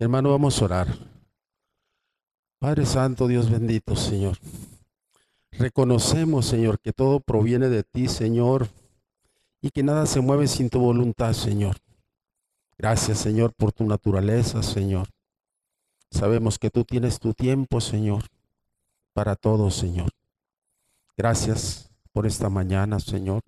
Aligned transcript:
Hermano, 0.00 0.30
vamos 0.30 0.62
a 0.62 0.64
orar. 0.64 0.86
Padre 2.60 2.86
Santo, 2.86 3.26
Dios 3.26 3.50
bendito, 3.50 3.96
Señor. 3.96 4.38
Reconocemos, 5.50 6.46
Señor, 6.46 6.78
que 6.78 6.92
todo 6.92 7.18
proviene 7.18 7.68
de 7.68 7.82
ti, 7.82 8.06
Señor, 8.06 8.68
y 9.60 9.70
que 9.70 9.82
nada 9.82 10.06
se 10.06 10.20
mueve 10.20 10.46
sin 10.46 10.70
tu 10.70 10.78
voluntad, 10.78 11.32
Señor. 11.32 11.78
Gracias, 12.76 13.18
Señor, 13.18 13.52
por 13.54 13.72
tu 13.72 13.86
naturaleza, 13.86 14.62
Señor. 14.62 15.08
Sabemos 16.12 16.60
que 16.60 16.70
tú 16.70 16.84
tienes 16.84 17.18
tu 17.18 17.34
tiempo, 17.34 17.80
Señor, 17.80 18.22
para 19.12 19.34
todo, 19.34 19.68
Señor. 19.72 20.10
Gracias 21.16 21.90
por 22.12 22.24
esta 22.24 22.48
mañana, 22.48 23.00
Señor, 23.00 23.42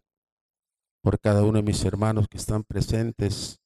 por 1.01 1.21
cada 1.21 1.45
uno 1.45 1.59
de 1.59 1.63
mis 1.63 1.85
hermanos 1.85 2.27
que 2.29 2.39
están 2.39 2.65
presentes 2.65 3.60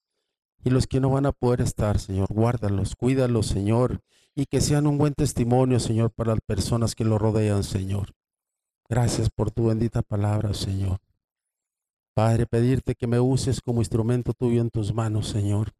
y 0.64 0.70
los 0.70 0.86
que 0.86 0.98
no 0.98 1.10
van 1.10 1.26
a 1.26 1.32
poder 1.32 1.60
estar, 1.60 1.98
Señor. 1.98 2.32
Guárdalos, 2.32 2.96
cuídalos, 2.96 3.46
Señor, 3.46 4.00
y 4.34 4.46
que 4.46 4.62
sean 4.62 4.86
un 4.86 4.96
buen 4.96 5.12
testimonio, 5.12 5.78
Señor, 5.78 6.10
para 6.10 6.32
las 6.32 6.40
personas 6.40 6.94
que 6.94 7.04
lo 7.04 7.18
rodean, 7.18 7.62
Señor. 7.62 8.14
Gracias 8.88 9.28
por 9.30 9.50
tu 9.50 9.66
bendita 9.66 10.02
palabra, 10.02 10.54
Señor. 10.54 10.98
Padre, 12.14 12.46
pedirte 12.46 12.94
que 12.94 13.06
me 13.06 13.20
uses 13.20 13.60
como 13.60 13.80
instrumento 13.80 14.32
tuyo 14.32 14.60
en 14.60 14.70
tus 14.70 14.94
manos, 14.94 15.28
Señor. 15.28 15.72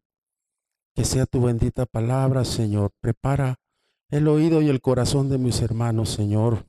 Que 0.93 1.03
sea 1.03 1.25
tu 1.25 1.41
bendita 1.41 1.85
palabra, 1.85 2.45
Señor. 2.45 2.91
Prepara 3.01 3.59
el 4.09 4.27
oído 4.27 4.61
y 4.61 4.69
el 4.69 4.81
corazón 4.81 5.29
de 5.29 5.37
mis 5.37 5.61
hermanos, 5.61 6.09
Señor, 6.09 6.65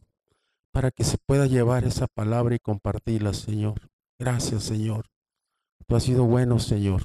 para 0.72 0.90
que 0.90 1.04
se 1.04 1.18
pueda 1.18 1.46
llevar 1.46 1.84
esa 1.84 2.06
palabra 2.06 2.54
y 2.54 2.58
compartirla, 2.60 3.34
Señor. 3.34 3.90
Gracias, 4.18 4.62
Señor. 4.64 5.06
Tú 5.86 5.96
has 5.96 6.04
sido 6.04 6.24
bueno, 6.24 6.58
Señor. 6.58 7.02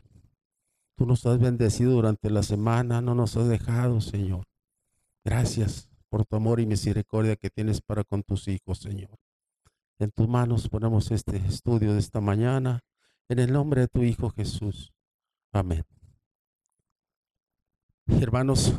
Tú 1.02 1.08
nos 1.08 1.26
has 1.26 1.40
bendecido 1.40 1.94
durante 1.94 2.30
la 2.30 2.44
semana, 2.44 3.02
no 3.02 3.16
nos 3.16 3.36
has 3.36 3.48
dejado, 3.48 4.02
Señor. 4.02 4.46
Gracias 5.26 5.90
por 6.10 6.28
tu 6.28 6.36
amor 6.36 6.60
y 6.60 6.68
misericordia 6.68 7.36
que 7.36 7.50
tienes 7.50 7.82
para 7.82 8.04
con 8.04 8.22
tus 8.22 8.48
hijos, 8.48 8.78
Señor. 8.78 9.18
En 9.98 10.12
tus 10.12 10.28
manos 10.28 10.70
ponemos 10.70 11.10
este 11.10 11.38
estudio 11.38 11.94
de 11.94 12.00
esta 12.00 12.22
mañana, 12.22 12.82
en 13.30 13.40
el 13.40 13.52
nombre 13.52 13.82
de 13.82 13.88
tu 13.88 14.04
Hijo 14.04 14.30
Jesús. 14.30 14.94
Amén. 15.52 15.84
Hermanos, 18.06 18.72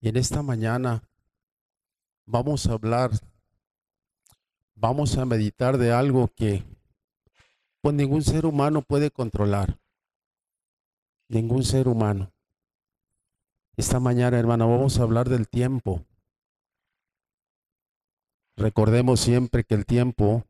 en 0.00 0.16
esta 0.16 0.42
mañana 0.42 1.02
vamos 2.24 2.66
a 2.68 2.72
hablar, 2.72 3.10
vamos 4.74 5.18
a 5.18 5.26
meditar 5.26 5.76
de 5.76 5.92
algo 5.92 6.28
que 6.28 6.64
pues 7.82 7.94
ningún 7.94 8.22
ser 8.22 8.46
humano 8.46 8.80
puede 8.80 9.10
controlar. 9.10 9.78
Ningún 11.28 11.64
ser 11.64 11.88
humano. 11.88 12.32
Esta 13.76 13.98
mañana, 13.98 14.38
hermano, 14.38 14.68
vamos 14.68 14.98
a 14.98 15.02
hablar 15.02 15.28
del 15.28 15.48
tiempo. 15.48 16.04
Recordemos 18.56 19.20
siempre 19.20 19.64
que 19.64 19.74
el 19.74 19.84
tiempo 19.84 20.44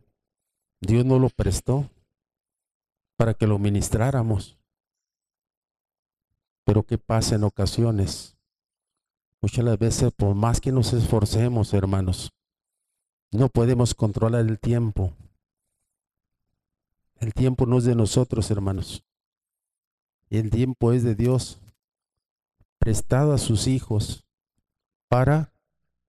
Dios 0.80 1.06
nos 1.06 1.20
lo 1.20 1.30
prestó 1.30 1.88
para 3.16 3.34
que 3.34 3.46
lo 3.46 3.58
ministráramos. 3.58 4.58
Pero 6.64 6.82
¿qué 6.82 6.98
pasa 6.98 7.36
en 7.36 7.44
ocasiones? 7.44 8.36
Muchas 9.40 9.78
veces, 9.78 10.12
por 10.12 10.34
más 10.34 10.60
que 10.60 10.72
nos 10.72 10.92
esforcemos, 10.92 11.74
hermanos, 11.74 12.32
no 13.30 13.48
podemos 13.48 13.94
controlar 13.94 14.46
el 14.46 14.58
tiempo. 14.58 15.12
El 17.16 17.34
tiempo 17.34 17.66
no 17.66 17.78
es 17.78 17.84
de 17.84 17.94
nosotros, 17.94 18.50
hermanos. 18.50 19.03
El 20.38 20.50
tiempo 20.50 20.92
es 20.92 21.04
de 21.04 21.14
Dios, 21.14 21.60
prestado 22.78 23.32
a 23.32 23.38
sus 23.38 23.68
hijos 23.68 24.26
para 25.08 25.52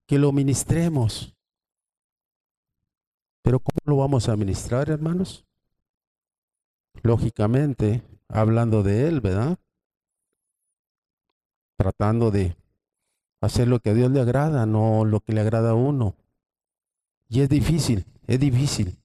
que 0.04 0.18
lo 0.18 0.32
ministremos. 0.32 1.36
Pero 3.42 3.60
¿cómo 3.60 3.78
lo 3.84 3.96
vamos 3.98 4.28
a 4.28 4.32
administrar, 4.32 4.90
hermanos? 4.90 5.44
Lógicamente, 7.04 8.02
hablando 8.26 8.82
de 8.82 9.06
Él, 9.06 9.20
¿verdad? 9.20 9.60
Tratando 11.76 12.32
de 12.32 12.56
hacer 13.40 13.68
lo 13.68 13.78
que 13.78 13.90
a 13.90 13.94
Dios 13.94 14.10
le 14.10 14.20
agrada, 14.20 14.66
no 14.66 15.04
lo 15.04 15.20
que 15.20 15.34
le 15.34 15.40
agrada 15.40 15.70
a 15.70 15.74
uno. 15.74 16.16
Y 17.28 17.42
es 17.42 17.48
difícil, 17.48 18.04
es 18.26 18.40
difícil. 18.40 18.98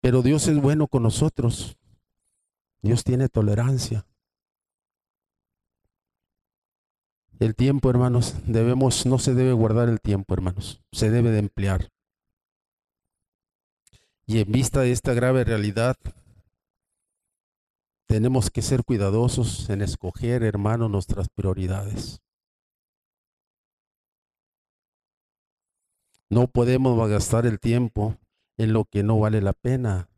Pero 0.00 0.22
Dios 0.22 0.46
es 0.46 0.60
bueno 0.62 0.86
con 0.86 1.02
nosotros. 1.02 1.76
Dios 2.80 3.02
tiene 3.02 3.28
tolerancia. 3.28 4.06
El 7.42 7.56
tiempo, 7.56 7.90
hermanos, 7.90 8.36
debemos, 8.46 9.04
no 9.04 9.18
se 9.18 9.34
debe 9.34 9.52
guardar 9.52 9.88
el 9.88 10.00
tiempo, 10.00 10.32
hermanos. 10.32 10.80
Se 10.92 11.10
debe 11.10 11.32
de 11.32 11.40
emplear. 11.40 11.88
Y 14.26 14.38
en 14.38 14.52
vista 14.52 14.82
de 14.82 14.92
esta 14.92 15.12
grave 15.12 15.42
realidad, 15.42 15.96
tenemos 18.06 18.48
que 18.48 18.62
ser 18.62 18.84
cuidadosos 18.84 19.68
en 19.70 19.82
escoger, 19.82 20.44
hermano, 20.44 20.88
nuestras 20.88 21.28
prioridades. 21.30 22.20
No 26.30 26.46
podemos 26.46 26.96
gastar 27.10 27.44
el 27.44 27.58
tiempo 27.58 28.18
en 28.56 28.72
lo 28.72 28.84
que 28.84 29.02
no 29.02 29.18
vale 29.18 29.42
la 29.42 29.52
pena, 29.52 30.08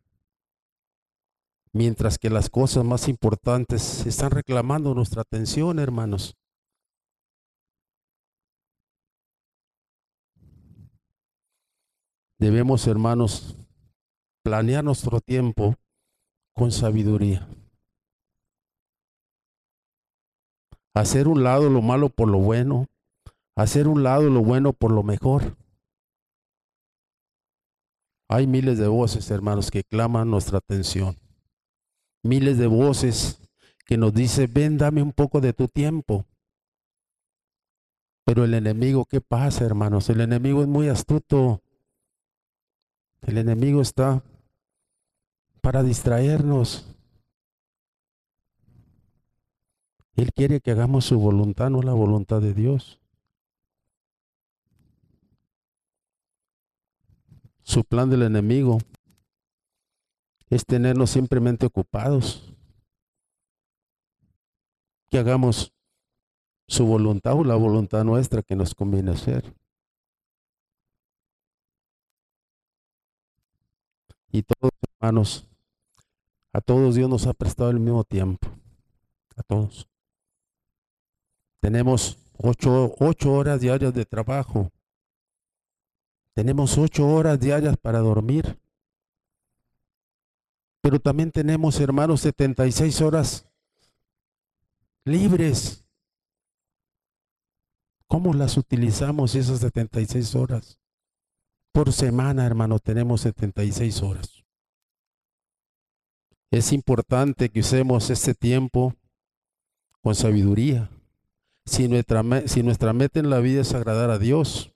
mientras 1.72 2.18
que 2.18 2.28
las 2.28 2.50
cosas 2.50 2.84
más 2.84 3.08
importantes 3.08 4.04
están 4.04 4.30
reclamando 4.30 4.94
nuestra 4.94 5.22
atención, 5.22 5.78
hermanos. 5.78 6.36
Debemos, 12.44 12.86
hermanos, 12.86 13.56
planear 14.42 14.84
nuestro 14.84 15.22
tiempo 15.22 15.76
con 16.54 16.72
sabiduría. 16.72 17.48
Hacer 20.92 21.26
un 21.26 21.42
lado 21.42 21.70
lo 21.70 21.80
malo 21.80 22.10
por 22.10 22.28
lo 22.28 22.36
bueno, 22.36 22.86
hacer 23.56 23.88
un 23.88 24.02
lado 24.02 24.28
lo 24.28 24.42
bueno 24.42 24.74
por 24.74 24.90
lo 24.90 25.02
mejor. 25.02 25.56
Hay 28.28 28.46
miles 28.46 28.76
de 28.76 28.88
voces, 28.88 29.30
hermanos, 29.30 29.70
que 29.70 29.82
claman 29.82 30.30
nuestra 30.30 30.58
atención. 30.58 31.16
Miles 32.22 32.58
de 32.58 32.66
voces 32.66 33.40
que 33.86 33.96
nos 33.96 34.12
dicen, 34.12 34.52
ven, 34.52 34.76
dame 34.76 35.00
un 35.00 35.12
poco 35.12 35.40
de 35.40 35.54
tu 35.54 35.66
tiempo. 35.66 36.26
Pero 38.26 38.44
el 38.44 38.52
enemigo, 38.52 39.06
¿qué 39.06 39.22
pasa, 39.22 39.64
hermanos? 39.64 40.10
El 40.10 40.20
enemigo 40.20 40.60
es 40.60 40.68
muy 40.68 40.88
astuto. 40.88 41.63
El 43.26 43.38
enemigo 43.38 43.80
está 43.80 44.22
para 45.60 45.82
distraernos. 45.82 46.86
Él 50.14 50.30
quiere 50.32 50.60
que 50.60 50.70
hagamos 50.70 51.06
su 51.06 51.18
voluntad, 51.18 51.70
no 51.70 51.82
la 51.82 51.94
voluntad 51.94 52.40
de 52.40 52.52
Dios. 52.52 53.00
Su 57.62 57.82
plan 57.82 58.10
del 58.10 58.22
enemigo 58.22 58.78
es 60.50 60.66
tenernos 60.66 61.10
simplemente 61.10 61.64
ocupados. 61.64 62.52
Que 65.08 65.18
hagamos 65.18 65.72
su 66.68 66.86
voluntad 66.86 67.34
o 67.34 67.44
la 67.44 67.56
voluntad 67.56 68.04
nuestra 68.04 68.42
que 68.42 68.54
nos 68.54 68.74
conviene 68.74 69.12
hacer. 69.12 69.54
Y 74.34 74.42
todos, 74.42 74.72
hermanos, 75.00 75.46
a 76.52 76.60
todos 76.60 76.96
Dios 76.96 77.08
nos 77.08 77.24
ha 77.28 77.32
prestado 77.34 77.70
el 77.70 77.78
mismo 77.78 78.02
tiempo. 78.02 78.48
A 79.36 79.44
todos. 79.44 79.88
Tenemos 81.60 82.18
ocho, 82.36 82.96
ocho 82.98 83.32
horas 83.32 83.60
diarias 83.60 83.94
de 83.94 84.04
trabajo. 84.04 84.72
Tenemos 86.34 86.76
ocho 86.78 87.06
horas 87.06 87.38
diarias 87.38 87.76
para 87.76 88.00
dormir. 88.00 88.58
Pero 90.80 90.98
también 90.98 91.30
tenemos, 91.30 91.78
hermanos, 91.78 92.20
76 92.22 93.02
horas 93.02 93.46
libres. 95.04 95.84
¿Cómo 98.08 98.34
las 98.34 98.56
utilizamos 98.56 99.36
esas 99.36 99.60
76 99.60 100.34
horas? 100.34 100.80
Por 101.74 101.92
semana, 101.92 102.46
hermano, 102.46 102.78
tenemos 102.78 103.22
76 103.22 104.00
horas. 104.02 104.44
Es 106.52 106.72
importante 106.72 107.48
que 107.48 107.60
usemos 107.60 108.10
este 108.10 108.32
tiempo 108.32 108.94
con 110.00 110.14
sabiduría. 110.14 110.88
Si 111.66 111.88
nuestra, 111.88 112.22
si 112.46 112.62
nuestra 112.62 112.92
meta 112.92 113.18
en 113.18 113.28
la 113.28 113.40
vida 113.40 113.62
es 113.62 113.74
agradar 113.74 114.10
a 114.10 114.20
Dios, 114.20 114.72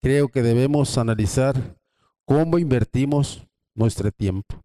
creo 0.00 0.28
que 0.28 0.42
debemos 0.42 0.96
analizar 0.98 1.76
cómo 2.24 2.60
invertimos 2.60 3.44
nuestro 3.74 4.12
tiempo. 4.12 4.62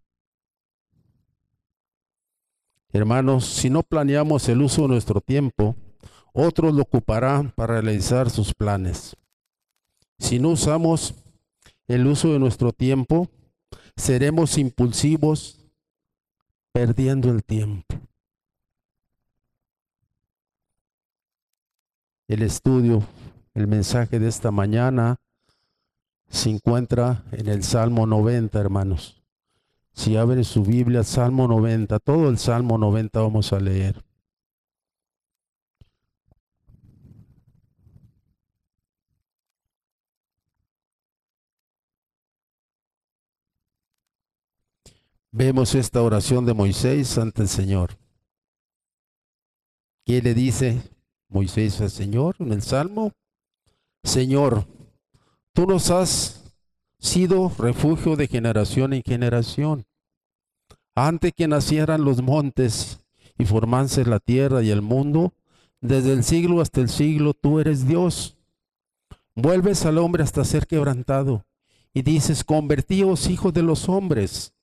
Hermanos, 2.92 3.48
si 3.48 3.72
no 3.72 3.82
planeamos 3.82 4.48
el 4.50 4.62
uso 4.62 4.84
de 4.84 4.90
nuestro 4.90 5.20
tiempo, 5.20 5.76
otros 6.32 6.76
lo 6.76 6.84
ocuparán 6.84 7.50
para 7.56 7.82
realizar 7.82 8.30
sus 8.30 8.54
planes. 8.54 9.18
Si 10.20 10.38
no 10.38 10.50
usamos 10.50 11.16
el 11.88 12.08
uso 12.08 12.32
de 12.34 12.40
nuestro 12.40 12.72
tiempo, 12.72 13.30
seremos 13.96 14.58
impulsivos 14.58 15.60
perdiendo 16.72 17.30
el 17.30 17.44
tiempo. 17.44 17.96
El 22.28 22.42
estudio, 22.42 23.04
el 23.54 23.68
mensaje 23.68 24.20
de 24.20 24.28
esta 24.28 24.52
mañana 24.52 25.20
se 26.30 26.50
encuentra 26.50 27.24
en 27.32 27.48
el 27.48 27.64
Salmo 27.64 28.08
90, 28.08 28.60
hermanos. 28.60 29.22
Si 29.94 30.18
abren 30.18 30.44
su 30.44 30.64
Biblia, 30.64 31.04
Salmo 31.04 31.48
90, 31.48 32.00
todo 32.00 32.30
el 32.30 32.40
Salmo 32.40 32.80
90 32.80 33.22
vamos 33.22 33.54
a 33.54 33.60
leer. 33.60 34.04
Vemos 45.36 45.74
esta 45.74 46.00
oración 46.00 46.46
de 46.46 46.54
Moisés 46.54 47.18
ante 47.18 47.42
el 47.42 47.48
Señor. 47.48 47.98
¿Qué 50.06 50.22
le 50.22 50.36
dice 50.36 50.84
Moisés 51.28 51.82
al 51.82 51.90
Señor 51.90 52.36
en 52.38 52.52
el 52.54 52.62
Salmo? 52.62 53.14
Señor, 54.04 54.68
tú 55.52 55.66
nos 55.66 55.90
has 55.90 56.54
sido 57.00 57.52
refugio 57.58 58.16
de 58.16 58.28
generación 58.28 58.94
en 58.94 59.02
generación. 59.02 59.88
Antes 60.94 61.34
que 61.36 61.48
nacieran 61.48 62.06
los 62.06 62.22
montes 62.22 63.00
y 63.36 63.46
formanse 63.46 64.06
la 64.06 64.20
tierra 64.20 64.62
y 64.62 64.70
el 64.70 64.84
mundo, 64.84 65.34
desde 65.82 66.14
el 66.14 66.24
siglo 66.24 66.62
hasta 66.62 66.80
el 66.80 66.90
siglo 66.90 67.34
tú 67.34 67.60
eres 67.60 67.88
Dios. 67.88 68.38
Vuelves 69.34 69.84
al 69.88 69.98
hombre 69.98 70.22
hasta 70.22 70.46
ser 70.46 70.68
quebrantado 70.68 71.44
y 71.92 72.04
dices, 72.04 72.44
convertíos 72.44 73.32
hijos 73.32 73.52
de 73.52 73.64
los 73.64 73.90
hombres, 73.90 74.54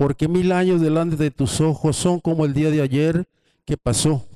porque 0.00 0.28
mil 0.28 0.50
años 0.52 0.80
delante 0.80 1.16
de 1.16 1.30
tus 1.30 1.60
ojos 1.60 1.94
son 1.94 2.20
como 2.20 2.46
el 2.46 2.54
día 2.54 2.70
de 2.70 2.80
ayer 2.80 3.28
que 3.66 3.76
pasó 3.76 4.26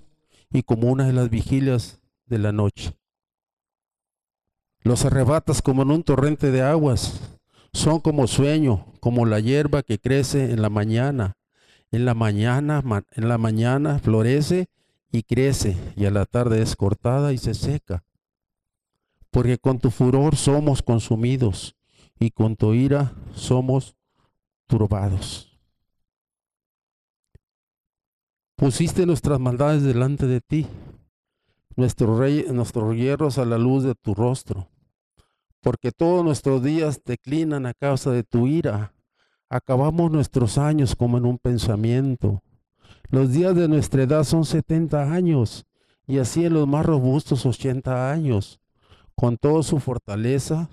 y 0.53 0.63
como 0.63 0.93
una 0.93 1.07
de 1.07 1.15
las 1.15 1.31
vigilias 1.31 2.01
de 2.27 2.39
la 2.39 2.53
noche. 2.53 2.95
Los 4.83 5.07
arrebatas 5.07 5.63
como 5.63 5.81
en 5.81 5.91
un 5.91 6.03
torrente 6.03 6.51
de 6.51 6.61
aguas 6.61 7.39
son 7.73 8.01
como 8.01 8.27
sueño, 8.27 8.85
como 9.01 9.25
la 9.25 9.41
hierba 9.41 9.83
que 9.83 9.99
crece 9.99 10.53
en 10.53 10.61
la 10.61 10.69
mañana. 10.69 11.39
En 11.91 12.05
la 12.05 12.13
mañana, 12.13 12.83
en 13.13 13.29
la 13.31 13.39
mañana 13.39 14.01
florece 14.01 14.67
y 15.11 15.23
crece, 15.23 15.79
y 15.97 16.05
a 16.05 16.11
la 16.11 16.27
tarde 16.27 16.61
es 16.61 16.77
cortada 16.77 17.33
y 17.33 17.39
se 17.39 17.55
seca. 17.55 18.05
Porque 19.31 19.57
con 19.57 19.79
tu 19.79 19.91
furor 19.91 20.37
somos 20.37 20.83
consumidos, 20.83 21.75
y 22.21 22.33
con 22.33 22.55
tu 22.55 22.75
ira 22.75 23.15
somos 23.33 23.97
turbados. 24.67 25.54
Pusiste 28.65 29.05
nuestras 29.05 29.39
maldades 29.39 29.83
delante 29.83 30.27
de 30.27 30.41
ti, 30.41 30.67
nuestros, 31.77 32.19
rey, 32.19 32.47
nuestros 32.51 32.97
hierros 32.97 33.37
a 33.37 33.45
la 33.45 33.59
luz 33.59 33.85
de 33.85 33.95
tu 33.95 34.15
rostro 34.15 34.71
porque 35.61 35.93
todos 35.93 36.25
nuestros 36.25 36.63
días 36.63 37.03
declinan 37.05 37.67
a 37.67 37.75
causa 37.75 38.11
de 38.11 38.23
tu 38.23 38.47
ira. 38.47 38.95
Acabamos 39.51 40.11
nuestros 40.11 40.57
años 40.57 40.97
como 40.97 41.19
en 41.19 41.27
un 41.27 41.37
pensamiento. 41.37 42.43
Los 43.11 43.33
días 43.33 43.55
de 43.55 43.69
nuestra 43.69 44.05
edad 44.05 44.25
son 44.25 44.47
70 44.47 45.13
años 45.13 45.67
y 46.07 46.17
así 46.17 46.47
en 46.47 46.55
los 46.55 46.67
más 46.67 46.87
robustos 46.87 47.45
80 47.45 48.11
años. 48.11 48.61
Con 49.15 49.37
toda 49.37 49.63
su 49.63 49.79
fortaleza 49.79 50.71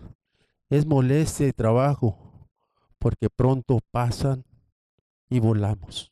es 0.70 0.86
molestia 0.86 1.46
y 1.46 1.52
trabajo, 1.52 2.18
porque 3.00 3.30
pronto 3.30 3.80
pasan 3.92 4.46
y 5.30 5.42
volamos. 5.42 6.11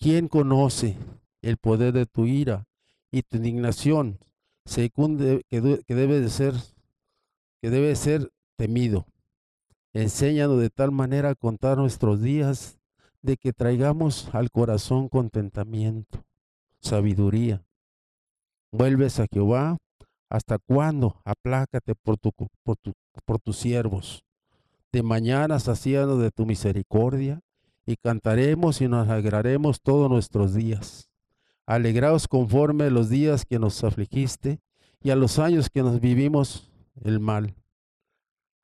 ¿Quién 0.00 0.28
conoce 0.28 0.96
el 1.42 1.56
poder 1.56 1.92
de 1.92 2.06
tu 2.06 2.26
ira 2.26 2.66
y 3.10 3.22
tu 3.22 3.36
indignación, 3.36 4.18
según 4.64 5.18
que 5.18 5.60
debe 5.88 6.20
de 6.20 6.30
ser 6.30 6.54
que 7.60 7.70
debe 7.70 7.94
ser 7.96 8.30
temido. 8.56 9.06
Enséñanos 9.92 10.60
de 10.60 10.70
tal 10.70 10.92
manera 10.92 11.30
a 11.30 11.34
contar 11.34 11.76
nuestros 11.76 12.22
días 12.22 12.78
de 13.22 13.36
que 13.36 13.52
traigamos 13.52 14.34
al 14.34 14.50
corazón 14.50 15.08
contentamiento, 15.08 16.24
sabiduría. 16.80 17.62
Vuelves 18.72 19.20
a 19.20 19.26
Jehová, 19.30 19.76
¿hasta 20.30 20.58
cuándo? 20.58 21.20
Aplácate 21.24 21.94
por, 21.94 22.16
por, 22.18 22.76
por 23.24 23.40
tus 23.40 23.56
siervos. 23.56 24.24
De 24.92 25.02
mañana 25.02 25.58
sacianos 25.58 26.20
de 26.20 26.30
tu 26.30 26.46
misericordia 26.46 27.40
y 27.90 27.96
cantaremos 27.96 28.80
y 28.80 28.86
nos 28.86 29.08
alegraremos 29.08 29.80
todos 29.80 30.08
nuestros 30.08 30.54
días. 30.54 31.10
Alegraos 31.66 32.28
conforme 32.28 32.88
los 32.88 33.08
días 33.08 33.44
que 33.44 33.58
nos 33.58 33.82
afligiste 33.82 34.60
y 35.02 35.10
a 35.10 35.16
los 35.16 35.40
años 35.40 35.70
que 35.70 35.82
nos 35.82 36.00
vivimos 36.00 36.70
el 37.02 37.18
mal. 37.18 37.56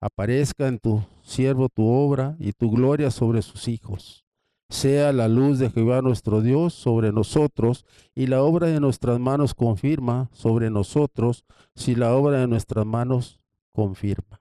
Aparezca 0.00 0.69
en 0.69 0.78
tu 0.78 1.02
siervo 1.23 1.69
tu 1.69 1.88
obra 1.88 2.37
y 2.38 2.52
tu 2.52 2.70
gloria 2.70 3.11
sobre 3.11 3.43
sus 3.43 3.67
hijos. 3.67 4.25
Sea 4.69 5.12
la 5.12 5.26
luz 5.26 5.58
de 5.58 5.70
Jehová 5.70 6.02
nuestro 6.02 6.40
Dios 6.40 6.75
sobre 6.75 7.11
nosotros 7.11 7.84
y 8.14 8.28
la 8.28 8.43
obra 8.43 8.69
de 8.69 8.78
nuestras 8.78 9.19
manos 9.19 9.55
confirma 9.55 10.28
sobre 10.32 10.70
nosotros 10.70 11.44
si 11.75 11.96
la 11.96 12.14
obra 12.14 12.38
de 12.38 12.46
nuestras 12.46 12.87
manos 12.87 13.40
confirma. 13.73 14.40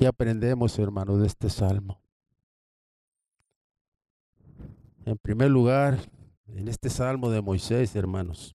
¿Qué 0.00 0.06
aprendemos, 0.06 0.78
hermanos, 0.78 1.20
de 1.20 1.26
este 1.26 1.50
salmo? 1.50 2.02
En 5.04 5.18
primer 5.18 5.50
lugar, 5.50 5.98
en 6.46 6.68
este 6.68 6.88
salmo 6.88 7.28
de 7.28 7.42
Moisés, 7.42 7.94
hermanos, 7.94 8.56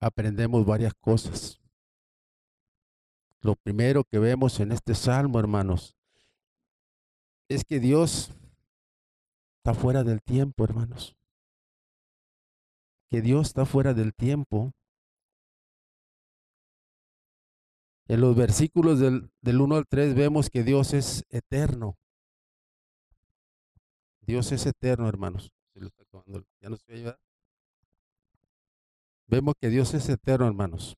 aprendemos 0.00 0.66
varias 0.66 0.92
cosas. 0.94 1.60
Lo 3.42 3.54
primero 3.54 4.02
que 4.02 4.18
vemos 4.18 4.58
en 4.58 4.72
este 4.72 4.96
salmo, 4.96 5.38
hermanos, 5.38 5.96
es 7.48 7.62
que 7.62 7.78
Dios 7.78 8.32
está 9.58 9.72
fuera 9.72 10.02
del 10.02 10.20
tiempo, 10.20 10.64
hermanos. 10.64 11.16
Que 13.08 13.22
Dios 13.22 13.46
está 13.46 13.64
fuera 13.66 13.94
del 13.94 14.12
tiempo. 14.12 14.72
En 18.10 18.20
los 18.20 18.34
versículos 18.34 18.98
del, 18.98 19.30
1 19.40 19.76
al 19.76 19.86
3 19.86 20.16
vemos 20.16 20.50
que 20.50 20.64
Dios 20.64 20.94
es 20.94 21.24
eterno. 21.30 21.96
Dios 24.22 24.50
es 24.50 24.66
eterno, 24.66 25.08
hermanos. 25.08 25.52
Ya 26.60 26.68
no 26.68 26.76
se 26.76 27.16
Vemos 29.28 29.54
que 29.60 29.68
Dios 29.68 29.94
es 29.94 30.08
eterno, 30.08 30.48
hermanos. 30.48 30.96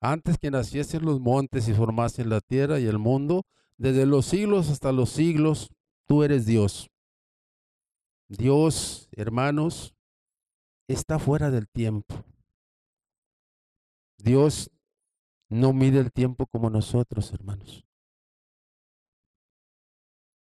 Antes 0.00 0.38
que 0.38 0.52
naciesen 0.52 1.04
los 1.04 1.18
montes 1.18 1.66
y 1.66 1.74
formasen 1.74 2.28
la 2.28 2.40
tierra 2.40 2.78
y 2.78 2.86
el 2.86 2.98
mundo, 2.98 3.42
desde 3.76 4.06
los 4.06 4.26
siglos 4.26 4.70
hasta 4.70 4.92
los 4.92 5.10
siglos, 5.10 5.70
tú 6.06 6.22
eres 6.22 6.46
Dios. 6.46 6.88
Dios, 8.28 9.08
hermanos, 9.10 9.92
está 10.86 11.18
fuera 11.18 11.50
del 11.50 11.66
tiempo. 11.66 12.24
Dios 14.18 14.70
no 15.52 15.74
mide 15.74 15.98
el 15.98 16.10
tiempo 16.10 16.46
como 16.46 16.70
nosotros, 16.70 17.30
hermanos. 17.34 17.84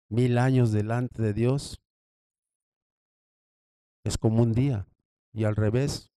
Mil 0.09 0.37
años 0.37 0.71
delante 0.71 1.21
de 1.21 1.33
Dios 1.33 1.81
es 4.05 4.17
como 4.17 4.41
un 4.41 4.53
día 4.53 4.87
y 5.33 5.43
al 5.43 5.57
revés 5.57 6.13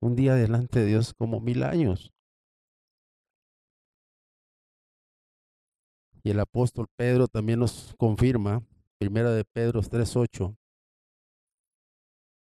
un 0.00 0.16
día 0.16 0.34
delante 0.34 0.80
de 0.80 0.86
Dios 0.86 1.14
como 1.14 1.38
mil 1.40 1.62
años. 1.62 2.12
Y 6.24 6.30
el 6.30 6.40
apóstol 6.40 6.88
Pedro 6.96 7.28
también 7.28 7.60
nos 7.60 7.94
confirma, 7.98 8.64
primera 8.98 9.30
de 9.30 9.44
Pedro 9.44 9.80
3.8, 9.80 10.56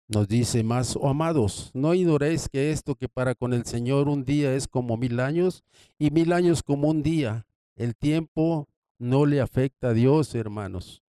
nos 0.08 0.28
dice 0.28 0.62
más, 0.62 0.96
oh 0.96 1.08
amados, 1.08 1.70
no 1.74 1.94
ignoréis 1.94 2.48
que 2.48 2.70
esto 2.70 2.94
que 2.94 3.08
para 3.08 3.34
con 3.34 3.52
el 3.52 3.64
Señor 3.64 4.08
un 4.08 4.24
día 4.24 4.54
es 4.54 4.68
como 4.68 4.96
mil 4.96 5.20
años 5.20 5.64
y 5.98 6.10
mil 6.10 6.32
años 6.32 6.62
como 6.62 6.88
un 6.88 7.02
día. 7.02 7.46
El 7.74 7.96
tiempo 7.96 8.68
no 8.98 9.26
le 9.26 9.40
afecta 9.40 9.88
a 9.88 9.92
Dios, 9.92 10.34
hermanos. 10.34 11.02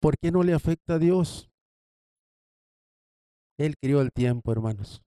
¿Por 0.00 0.18
qué 0.18 0.30
no 0.30 0.42
le 0.42 0.54
afecta 0.54 0.94
a 0.94 0.98
Dios? 0.98 1.50
Él 3.58 3.76
crió 3.78 4.00
el 4.00 4.12
tiempo, 4.12 4.52
hermanos. 4.52 5.02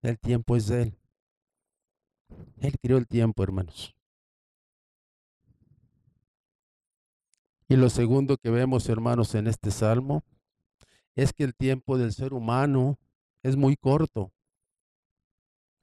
El 0.00 0.18
tiempo 0.18 0.56
es 0.56 0.68
de 0.68 0.82
Él. 0.82 0.98
Él 2.60 2.76
creó 2.80 2.96
el 2.96 3.06
tiempo, 3.06 3.42
hermanos. 3.42 3.94
Y 7.68 7.76
lo 7.76 7.90
segundo 7.90 8.36
que 8.36 8.50
vemos, 8.50 8.88
hermanos, 8.88 9.34
en 9.34 9.46
este 9.46 9.70
salmo 9.70 10.24
es 11.16 11.32
que 11.32 11.44
el 11.44 11.54
tiempo 11.54 11.98
del 11.98 12.12
ser 12.12 12.32
humano 12.32 12.98
es 13.42 13.56
muy 13.56 13.76
corto. 13.76 14.32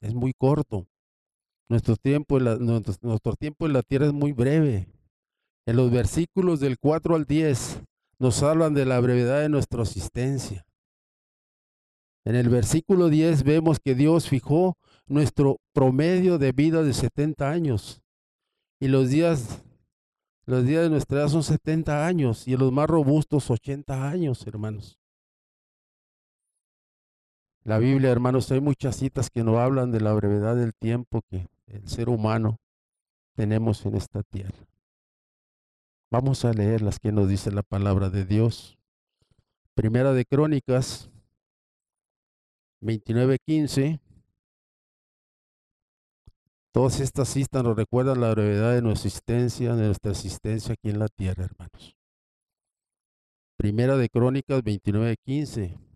Es 0.01 0.13
muy 0.13 0.33
corto. 0.33 0.87
Nuestro 1.69 1.95
tiempo, 1.97 2.37
en 2.37 3.73
la, 3.73 3.83
tierra 3.83 4.07
es 4.07 4.13
muy 4.13 4.31
breve. 4.31 4.87
En 5.67 5.75
los 5.75 5.91
versículos 5.91 6.59
del 6.59 6.79
4 6.79 7.15
al 7.15 7.25
10 7.25 7.83
nos 8.17 8.41
hablan 8.41 8.73
de 8.73 8.85
la 8.85 8.99
brevedad 8.99 9.41
de 9.41 9.49
nuestra 9.49 9.83
existencia. 9.83 10.65
En 12.25 12.35
el 12.35 12.49
versículo 12.49 13.09
10 13.09 13.43
vemos 13.43 13.79
que 13.79 13.93
Dios 13.93 14.27
fijó 14.27 14.77
nuestro 15.05 15.57
promedio 15.73 16.37
de 16.37 16.53
vida 16.53 16.81
de 16.81 16.93
70 16.93 17.49
años. 17.49 18.01
Y 18.79 18.87
los 18.87 19.09
días, 19.09 19.63
los 20.45 20.65
días 20.65 20.83
de 20.83 20.89
nuestra 20.89 21.19
edad 21.19 21.27
son 21.27 21.43
70 21.43 22.07
años 22.07 22.47
y 22.47 22.57
los 22.57 22.71
más 22.71 22.89
robustos 22.89 23.51
80 23.51 24.09
años, 24.09 24.45
hermanos. 24.47 24.98
La 27.69 27.77
Biblia, 27.77 28.09
hermanos, 28.09 28.51
hay 28.51 28.61
muchas 28.61 28.95
citas 28.95 29.29
que 29.29 29.43
nos 29.43 29.57
hablan 29.57 29.91
de 29.91 30.01
la 30.01 30.11
brevedad 30.13 30.55
del 30.55 30.73
tiempo 30.73 31.21
que 31.29 31.47
el 31.67 31.87
ser 31.87 32.09
humano 32.09 32.57
tenemos 33.35 33.85
en 33.85 33.93
esta 33.95 34.23
tierra. 34.23 34.65
Vamos 36.09 36.45
a 36.45 36.51
leer 36.51 36.81
las 36.81 36.97
que 36.97 37.11
nos 37.11 37.29
dice 37.29 37.51
la 37.51 37.61
palabra 37.61 38.09
de 38.09 38.25
Dios. 38.25 38.79
Primera 39.75 40.13
de 40.13 40.25
Crónicas 40.25 41.11
29:15. 42.81 43.99
Todas 46.71 46.99
estas 47.01 47.29
citas 47.29 47.63
nos 47.63 47.75
recuerdan 47.77 48.19
la 48.19 48.31
brevedad 48.31 48.73
de 48.73 48.81
nuestra 48.81 49.09
existencia, 49.09 49.75
de 49.75 49.85
nuestra 49.85 50.09
existencia 50.09 50.73
aquí 50.73 50.89
en 50.89 50.97
la 50.97 51.07
tierra, 51.07 51.45
hermanos. 51.45 51.95
Primera 53.57 53.95
de 53.95 54.09
Crónicas 54.09 54.63
29:15. 54.63 55.88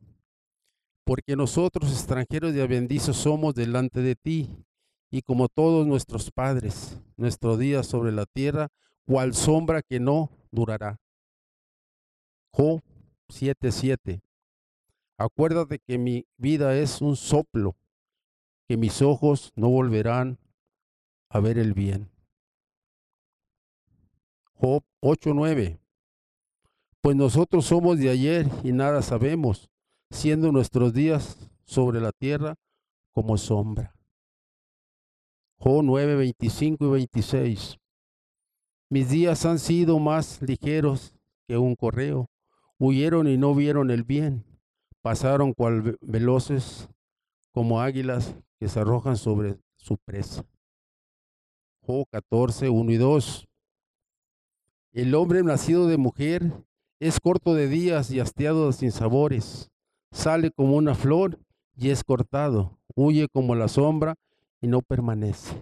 Porque 1.06 1.36
nosotros 1.36 1.92
extranjeros 1.92 2.54
y 2.56 2.62
avendizos 2.62 3.18
somos 3.18 3.54
delante 3.54 4.02
de 4.02 4.16
ti, 4.16 4.50
y 5.12 5.22
como 5.22 5.48
todos 5.48 5.86
nuestros 5.86 6.32
padres, 6.32 6.98
nuestro 7.18 7.58
día 7.58 7.84
sobre 7.84 8.12
la 8.12 8.26
tierra, 8.26 8.70
cual 9.06 9.34
sombra 9.34 9.82
que 9.82 10.00
no 10.00 10.32
durará. 10.50 11.00
Job 12.52 12.82
7:7. 13.30 14.22
Acuérdate 15.18 15.80
que 15.80 15.98
mi 15.98 16.26
vida 16.38 16.76
es 16.76 17.02
un 17.02 17.16
soplo, 17.16 17.76
que 18.68 18.78
mis 18.78 19.02
ojos 19.02 19.52
no 19.56 19.70
volverán 19.70 20.40
a 21.30 21.40
ver 21.40 21.58
el 21.58 21.74
bien. 21.74 22.10
Job 24.54 24.84
8:9. 25.02 25.80
Pues 27.02 27.16
nosotros 27.18 27.66
somos 27.66 28.00
de 28.00 28.10
ayer 28.10 28.48
y 28.64 28.72
nada 28.72 29.02
sabemos, 29.02 29.70
siendo 30.14 30.52
nuestros 30.52 30.94
días 30.94 31.50
sobre 31.66 32.00
la 32.00 32.12
tierra 32.12 32.56
como 33.12 33.38
sombra. 33.38 33.96
Job 35.58 35.84
9, 35.84 36.16
25 36.16 36.86
y 36.86 36.90
26. 36.90 37.78
Mis 38.90 39.10
días 39.10 39.46
han 39.46 39.60
sido 39.60 39.98
más 40.00 40.42
ligeros 40.42 41.16
que 41.48 41.58
un 41.58 41.76
correo. 41.76 42.30
Huyeron 42.78 43.28
y 43.28 43.38
no 43.38 43.56
vieron 43.56 43.90
el 43.90 44.04
bien. 44.04 44.46
Pasaron 45.02 45.54
cual 45.54 45.98
veloces 46.02 46.88
como 47.52 47.82
águilas 47.82 48.36
que 48.60 48.70
se 48.70 48.80
arrojan 48.80 49.18
sobre 49.18 49.58
su 49.76 49.98
presa. 49.98 50.46
Job 51.82 52.08
14, 52.12 52.70
1 52.70 52.92
y 52.92 52.98
2. 52.98 53.48
El 54.94 55.16
hombre 55.16 55.44
nacido 55.44 55.88
de 55.88 55.98
mujer 55.98 56.54
es 57.00 57.20
corto 57.20 57.56
de 57.56 57.68
días 57.68 58.12
y 58.12 58.20
hastiado 58.20 58.72
sin 58.72 58.92
sabores. 58.92 59.73
Sale 60.14 60.52
como 60.52 60.78
una 60.78 60.94
flor 60.94 61.40
y 61.76 61.90
es 61.90 62.04
cortado. 62.04 62.80
Huye 62.96 63.28
como 63.28 63.56
la 63.56 63.68
sombra 63.68 64.16
y 64.62 64.68
no 64.68 64.84
permanece. 64.84 65.62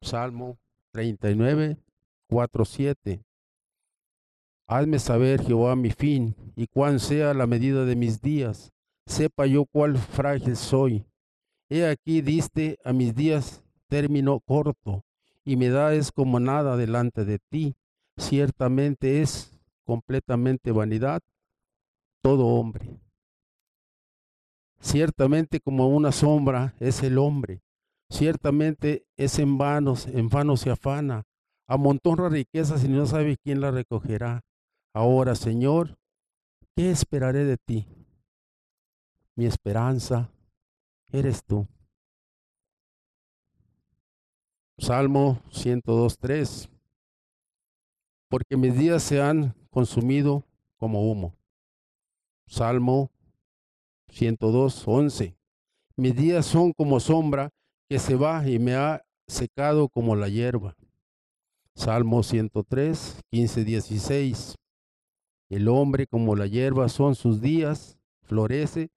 Salmo 0.00 0.58
39, 0.90 1.78
4, 2.26 2.64
7. 2.64 3.24
Hazme 4.66 4.98
saber, 4.98 5.42
Jehová, 5.44 5.76
mi 5.76 5.90
fin 5.90 6.34
y 6.56 6.66
cuán 6.66 6.98
sea 6.98 7.32
la 7.34 7.46
medida 7.46 7.84
de 7.84 7.94
mis 7.94 8.20
días. 8.20 8.72
Sepa 9.06 9.46
yo 9.46 9.64
cuál 9.64 9.96
frágil 9.96 10.56
soy. 10.56 11.06
He 11.70 11.86
aquí 11.86 12.20
diste 12.20 12.80
a 12.84 12.92
mis 12.92 13.14
días 13.14 13.62
término 13.86 14.40
corto 14.40 15.04
y 15.44 15.56
mi 15.56 15.66
edad 15.66 15.94
es 15.94 16.10
como 16.10 16.40
nada 16.40 16.76
delante 16.76 17.24
de 17.24 17.38
ti. 17.38 17.76
Ciertamente 18.16 19.22
es 19.22 19.56
completamente 19.84 20.72
vanidad 20.72 21.22
todo 22.22 22.46
hombre. 22.46 23.00
Ciertamente 24.80 25.60
como 25.60 25.88
una 25.88 26.12
sombra 26.12 26.74
es 26.80 27.02
el 27.02 27.18
hombre. 27.18 27.62
Ciertamente 28.10 29.06
es 29.16 29.38
en 29.38 29.58
vanos, 29.58 30.06
en 30.06 30.28
vano 30.28 30.56
se 30.56 30.70
afana. 30.70 31.24
Amontona 31.68 32.28
riquezas 32.28 32.84
y 32.84 32.88
no 32.88 33.06
sabe 33.06 33.36
quién 33.42 33.60
la 33.60 33.70
recogerá. 33.70 34.42
Ahora, 34.94 35.34
Señor, 35.34 35.96
¿qué 36.76 36.90
esperaré 36.90 37.44
de 37.44 37.56
ti? 37.56 37.86
Mi 39.36 39.46
esperanza 39.46 40.30
eres 41.10 41.44
tú. 41.44 41.66
Salmo 44.78 45.40
102.3. 45.50 46.68
Porque 48.28 48.56
mis 48.56 48.76
días 48.76 49.02
se 49.02 49.22
han 49.22 49.54
consumido 49.70 50.44
como 50.76 51.10
humo. 51.10 51.34
Salmo 52.46 53.10
102.11. 54.08 55.36
Mis 55.96 56.16
días 56.16 56.46
son 56.46 56.72
como 56.72 57.00
sombra 57.00 57.50
que 57.88 57.98
se 57.98 58.14
va 58.14 58.46
y 58.48 58.58
me 58.58 58.74
ha 58.74 59.04
secado 59.26 59.88
como 59.88 60.16
la 60.16 60.28
hierba. 60.28 60.76
Salmo 61.74 62.22
103, 62.22 63.20
15, 63.30 63.64
16. 63.64 64.54
El 65.48 65.68
hombre 65.68 66.06
como 66.06 66.36
la 66.36 66.46
hierba 66.46 66.88
son 66.88 67.14
sus 67.14 67.40
días, 67.40 67.98
florece 68.22 68.90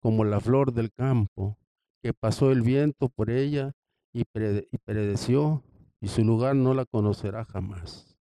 como 0.00 0.24
la 0.24 0.40
flor 0.40 0.72
del 0.72 0.92
campo, 0.92 1.58
que 2.02 2.14
pasó 2.14 2.50
el 2.52 2.62
viento 2.62 3.08
por 3.08 3.30
ella 3.30 3.72
y, 4.12 4.24
pereció, 4.24 5.62
y 6.00 6.08
su 6.08 6.24
lugar 6.24 6.56
no 6.56 6.74
la 6.74 6.84
conocerá 6.86 7.44
jamás. 7.44 8.16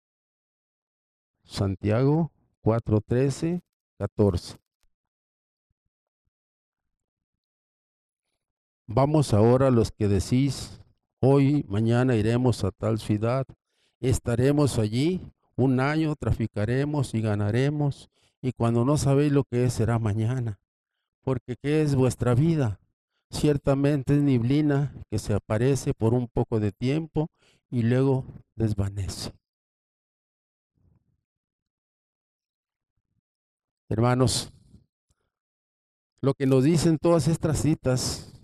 Santiago 1.44 2.32
4, 2.62 3.00
13, 3.00 3.62
14. 3.98 4.65
Vamos 8.88 9.34
ahora 9.34 9.72
los 9.72 9.90
que 9.90 10.06
decís, 10.06 10.80
hoy, 11.20 11.64
mañana 11.68 12.14
iremos 12.14 12.62
a 12.62 12.70
tal 12.70 13.00
ciudad, 13.00 13.44
estaremos 13.98 14.78
allí 14.78 15.20
un 15.56 15.80
año, 15.80 16.14
traficaremos 16.14 17.12
y 17.12 17.20
ganaremos, 17.20 18.08
y 18.40 18.52
cuando 18.52 18.84
no 18.84 18.96
sabéis 18.96 19.32
lo 19.32 19.42
que 19.42 19.64
es, 19.64 19.72
será 19.72 19.98
mañana. 19.98 20.60
Porque 21.22 21.56
¿qué 21.60 21.82
es 21.82 21.96
vuestra 21.96 22.36
vida? 22.36 22.78
Ciertamente 23.28 24.14
es 24.14 24.22
niblina 24.22 24.94
que 25.10 25.18
se 25.18 25.34
aparece 25.34 25.92
por 25.92 26.14
un 26.14 26.28
poco 26.28 26.60
de 26.60 26.70
tiempo 26.70 27.26
y 27.68 27.82
luego 27.82 28.24
desvanece. 28.54 29.32
Hermanos, 33.88 34.52
lo 36.20 36.34
que 36.34 36.46
nos 36.46 36.62
dicen 36.62 36.98
todas 36.98 37.26
estas 37.26 37.58
citas 37.58 38.35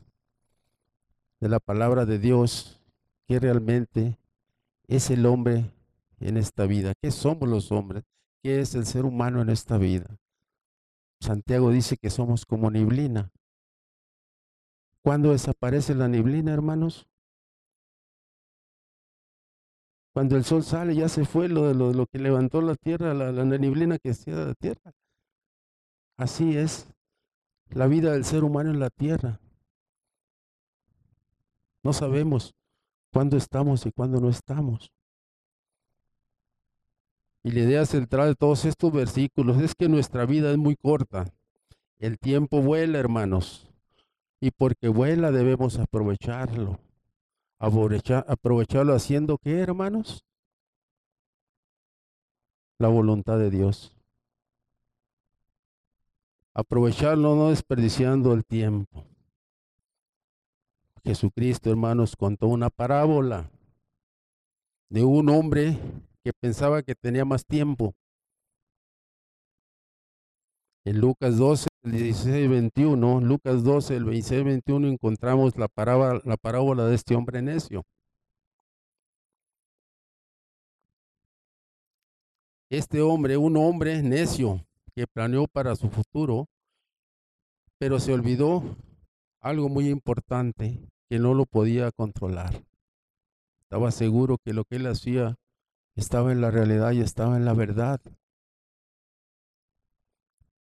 de 1.42 1.48
la 1.48 1.58
palabra 1.58 2.06
de 2.06 2.20
Dios, 2.20 2.78
que 3.26 3.40
realmente 3.40 4.16
es 4.86 5.10
el 5.10 5.26
hombre 5.26 5.72
en 6.20 6.36
esta 6.36 6.66
vida, 6.66 6.94
qué 7.02 7.10
somos 7.10 7.48
los 7.48 7.72
hombres, 7.72 8.04
qué 8.44 8.60
es 8.60 8.76
el 8.76 8.86
ser 8.86 9.04
humano 9.04 9.42
en 9.42 9.50
esta 9.50 9.76
vida. 9.76 10.06
Santiago 11.20 11.70
dice 11.70 11.96
que 11.96 12.10
somos 12.10 12.46
como 12.46 12.70
neblina. 12.70 13.32
¿Cuándo 15.02 15.32
desaparece 15.32 15.96
la 15.96 16.06
neblina, 16.06 16.52
hermanos? 16.52 17.08
Cuando 20.12 20.36
el 20.36 20.44
sol 20.44 20.62
sale, 20.62 20.94
ya 20.94 21.08
se 21.08 21.24
fue 21.24 21.48
lo 21.48 21.66
de 21.66 21.74
lo, 21.74 22.06
que 22.06 22.20
levantó 22.20 22.62
la 22.62 22.76
tierra, 22.76 23.14
la, 23.14 23.32
la 23.32 23.44
neblina 23.44 23.98
que 23.98 24.10
hacía 24.10 24.36
la 24.36 24.54
tierra. 24.54 24.92
Así 26.16 26.56
es 26.56 26.86
la 27.70 27.88
vida 27.88 28.12
del 28.12 28.24
ser 28.24 28.44
humano 28.44 28.70
en 28.70 28.78
la 28.78 28.90
tierra. 28.90 29.40
No 31.82 31.92
sabemos 31.92 32.54
cuándo 33.12 33.36
estamos 33.36 33.84
y 33.86 33.92
cuándo 33.92 34.20
no 34.20 34.28
estamos. 34.28 34.90
Y 37.44 37.50
la 37.50 37.60
idea 37.60 37.86
central 37.86 38.28
de 38.28 38.34
todos 38.36 38.64
estos 38.64 38.92
versículos 38.92 39.60
es 39.60 39.74
que 39.74 39.88
nuestra 39.88 40.24
vida 40.26 40.50
es 40.50 40.58
muy 40.58 40.76
corta. 40.76 41.26
El 41.98 42.18
tiempo 42.18 42.62
vuela, 42.62 42.98
hermanos. 42.98 43.68
Y 44.40 44.50
porque 44.50 44.88
vuela 44.88 45.30
debemos 45.32 45.78
aprovecharlo. 45.78 46.78
aprovecharlo 47.58 48.94
haciendo 48.94 49.38
qué, 49.38 49.60
hermanos? 49.60 50.24
la 52.82 52.88
voluntad 52.88 53.38
de 53.38 53.48
Dios. 53.48 53.96
Aprovecharlo 56.52 57.36
no 57.36 57.50
desperdiciando 57.50 58.34
el 58.34 58.44
tiempo. 58.44 59.06
Jesucristo, 61.04 61.70
hermanos, 61.70 62.14
contó 62.16 62.46
una 62.46 62.70
parábola 62.70 63.50
de 64.88 65.04
un 65.04 65.28
hombre 65.30 65.78
que 66.22 66.32
pensaba 66.32 66.82
que 66.82 66.94
tenía 66.94 67.24
más 67.24 67.44
tiempo. 67.44 67.94
En 70.84 71.00
Lucas 71.00 71.38
12, 71.38 71.68
el 71.84 71.92
16 71.92 72.50
21, 72.50 73.20
Lucas 73.20 73.64
12, 73.64 73.96
el 73.96 74.04
26 74.04 74.44
21, 74.44 74.88
encontramos 74.88 75.56
la 75.56 75.68
parábola, 75.68 76.20
la 76.24 76.36
parábola 76.36 76.86
de 76.86 76.94
este 76.94 77.14
hombre 77.14 77.42
necio. 77.42 77.84
Este 82.70 83.00
hombre, 83.00 83.36
un 83.36 83.56
hombre 83.56 84.02
necio 84.02 84.64
que 84.94 85.06
planeó 85.06 85.46
para 85.46 85.74
su 85.76 85.90
futuro, 85.90 86.46
pero 87.78 87.98
se 87.98 88.12
olvidó 88.12 88.62
algo 89.42 89.68
muy 89.68 89.88
importante 89.88 90.80
que 91.10 91.18
no 91.18 91.34
lo 91.34 91.44
podía 91.44 91.90
controlar. 91.90 92.64
Estaba 93.60 93.90
seguro 93.90 94.38
que 94.38 94.54
lo 94.54 94.64
que 94.64 94.76
él 94.76 94.86
hacía 94.86 95.36
estaba 95.96 96.32
en 96.32 96.40
la 96.40 96.50
realidad 96.50 96.92
y 96.92 97.00
estaba 97.00 97.36
en 97.36 97.44
la 97.44 97.52
verdad. 97.52 98.00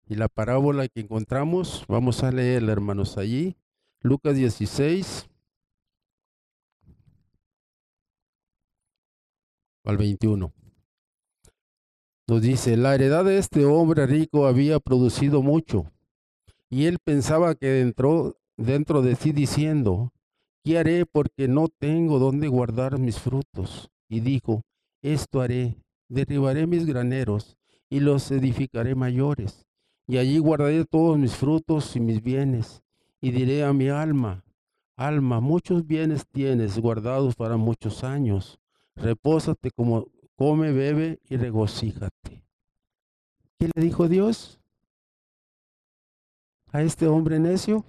Y 0.07 0.15
la 0.15 0.29
parábola 0.29 0.89
que 0.89 1.01
encontramos, 1.01 1.85
vamos 1.89 2.23
a 2.23 2.31
leerla, 2.31 2.73
hermanos, 2.73 3.19
allí, 3.19 3.57
Lucas 4.01 4.37
16 4.37 5.29
al 9.85 9.97
21. 9.97 10.53
Nos 12.29 12.43
dice, 12.43 12.77
la 12.77 12.95
heredad 12.95 13.25
de 13.25 13.39
este 13.39 13.65
hombre 13.65 14.07
rico 14.07 14.47
había 14.47 14.79
producido 14.79 15.43
mucho 15.43 15.91
y 16.71 16.87
él 16.87 16.99
pensaba 17.05 17.55
que 17.55 17.81
entró 17.81 18.37
dentro 18.65 19.03
de 19.03 19.17
sí 19.17 19.33
diciendo, 19.33 20.13
¿qué 20.65 20.79
haré 20.79 21.07
porque 21.07 21.49
no 21.49 21.69
tengo 21.69 22.19
dónde 22.19 22.49
guardar 22.49 22.99
mis 22.99 23.19
frutos? 23.19 23.91
Y 24.09 24.21
dijo, 24.21 24.63
esto 25.03 25.41
haré, 25.41 25.77
derribaré 26.09 26.67
mis 26.67 26.87
graneros 26.87 27.57
y 27.91 28.01
los 28.01 28.31
edificaré 28.31 28.95
mayores, 28.95 29.67
y 30.07 30.19
allí 30.19 30.39
guardaré 30.39 30.85
todos 30.85 31.19
mis 31.19 31.35
frutos 31.35 31.95
y 31.97 32.01
mis 32.01 32.23
bienes, 32.23 32.83
y 33.21 33.31
diré 33.31 33.65
a 33.65 33.73
mi 33.73 33.89
alma, 33.89 34.45
alma, 34.97 35.41
muchos 35.41 35.87
bienes 35.87 36.27
tienes 36.27 36.79
guardados 36.79 37.35
para 37.35 37.57
muchos 37.57 38.05
años, 38.05 38.59
repósate 38.97 39.71
como 39.71 40.07
come, 40.37 40.73
bebe 40.73 41.21
y 41.29 41.37
regocíjate. 41.37 42.45
¿Qué 43.59 43.71
le 43.75 43.83
dijo 43.83 44.09
Dios? 44.09 44.59
a 46.73 46.83
este 46.83 47.07
hombre 47.07 47.39
necio? 47.39 47.85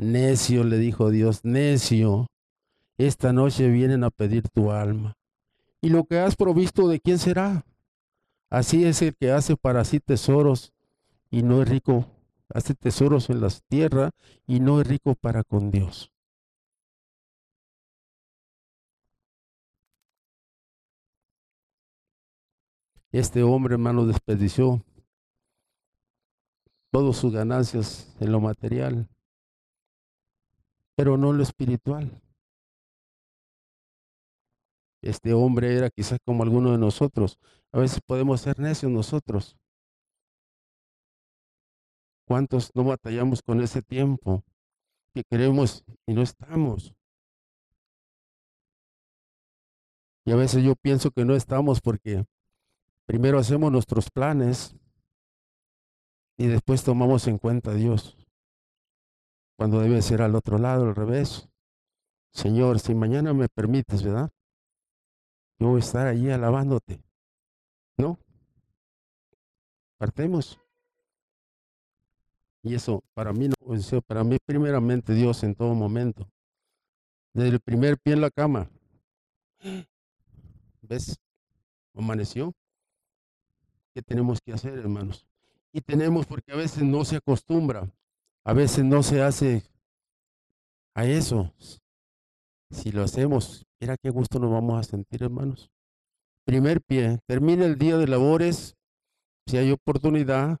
Necio, 0.00 0.64
le 0.64 0.78
dijo 0.78 1.10
Dios, 1.10 1.44
necio, 1.44 2.26
esta 2.96 3.34
noche 3.34 3.68
vienen 3.68 4.02
a 4.02 4.08
pedir 4.08 4.48
tu 4.48 4.72
alma. 4.72 5.18
¿Y 5.82 5.90
lo 5.90 6.04
que 6.04 6.18
has 6.18 6.36
provisto 6.36 6.88
de 6.88 7.00
quién 7.00 7.18
será? 7.18 7.66
Así 8.48 8.86
es 8.86 9.02
el 9.02 9.14
que 9.14 9.30
hace 9.30 9.58
para 9.58 9.84
sí 9.84 10.00
tesoros 10.00 10.72
y 11.30 11.42
no 11.42 11.60
es 11.60 11.68
rico, 11.68 12.06
hace 12.48 12.74
tesoros 12.74 13.28
en 13.28 13.42
las 13.42 13.62
tierras 13.64 14.12
y 14.46 14.60
no 14.60 14.80
es 14.80 14.86
rico 14.86 15.14
para 15.16 15.44
con 15.44 15.70
Dios. 15.70 16.10
Este 23.12 23.42
hombre, 23.42 23.74
hermano, 23.74 24.06
desperdició 24.06 24.82
todas 26.90 27.18
sus 27.18 27.34
ganancias 27.34 28.16
en 28.18 28.32
lo 28.32 28.40
material, 28.40 29.06
pero 31.00 31.16
no 31.16 31.32
lo 31.32 31.42
espiritual. 31.42 32.20
Este 35.00 35.32
hombre 35.32 35.74
era 35.74 35.88
quizás 35.88 36.18
como 36.26 36.42
alguno 36.42 36.72
de 36.72 36.76
nosotros. 36.76 37.38
A 37.72 37.78
veces 37.78 38.02
podemos 38.04 38.42
ser 38.42 38.58
necios 38.58 38.92
nosotros. 38.92 39.56
¿Cuántos 42.28 42.70
no 42.74 42.84
batallamos 42.84 43.40
con 43.40 43.62
ese 43.62 43.80
tiempo 43.80 44.44
que 45.14 45.24
queremos 45.24 45.86
y 46.06 46.12
no 46.12 46.20
estamos? 46.20 46.94
Y 50.26 50.32
a 50.32 50.36
veces 50.36 50.62
yo 50.62 50.76
pienso 50.76 51.10
que 51.12 51.24
no 51.24 51.34
estamos 51.34 51.80
porque 51.80 52.26
Primero 53.06 53.38
hacemos 53.38 53.72
nuestros 53.72 54.10
planes 54.10 54.76
y 56.36 56.46
después 56.46 56.84
tomamos 56.84 57.26
en 57.26 57.38
cuenta 57.38 57.70
a 57.70 57.74
Dios. 57.74 58.19
Cuando 59.60 59.80
debe 59.80 60.00
ser 60.00 60.22
al 60.22 60.34
otro 60.36 60.56
lado, 60.56 60.86
al 60.86 60.94
revés. 60.94 61.46
Señor, 62.32 62.80
si 62.80 62.94
mañana 62.94 63.34
me 63.34 63.46
permites, 63.46 64.02
¿verdad? 64.02 64.32
Yo 65.58 65.68
voy 65.68 65.82
a 65.82 65.84
estar 65.84 66.06
allí 66.06 66.30
alabándote. 66.30 67.04
¿No? 67.98 68.18
Partemos. 69.98 70.58
Y 72.62 72.74
eso 72.74 73.04
para 73.12 73.34
mí, 73.34 73.48
no, 73.48 74.00
para 74.06 74.24
mí 74.24 74.38
primeramente 74.46 75.12
Dios 75.12 75.42
en 75.42 75.54
todo 75.54 75.74
momento. 75.74 76.26
Desde 77.34 77.50
el 77.50 77.60
primer 77.60 77.98
pie 77.98 78.14
en 78.14 78.22
la 78.22 78.30
cama. 78.30 78.70
¿Ves? 80.80 81.20
Amaneció. 81.94 82.54
¿Qué 83.92 84.00
tenemos 84.00 84.40
que 84.40 84.54
hacer, 84.54 84.78
hermanos? 84.78 85.26
Y 85.70 85.82
tenemos 85.82 86.24
porque 86.24 86.50
a 86.50 86.56
veces 86.56 86.82
no 86.82 87.04
se 87.04 87.16
acostumbra, 87.16 87.92
a 88.44 88.52
veces 88.52 88.84
no 88.84 89.02
se 89.02 89.22
hace 89.22 89.62
a 90.94 91.04
eso. 91.04 91.52
Si 92.70 92.92
lo 92.92 93.02
hacemos, 93.02 93.66
mira 93.80 93.96
qué 93.96 94.10
gusto 94.10 94.38
nos 94.38 94.50
vamos 94.50 94.78
a 94.78 94.88
sentir, 94.88 95.22
hermanos. 95.22 95.70
Primer 96.44 96.80
pie, 96.80 97.18
termina 97.26 97.64
el 97.64 97.78
día 97.78 97.96
de 97.96 98.06
labores, 98.06 98.76
si 99.46 99.56
hay 99.56 99.70
oportunidad, 99.70 100.58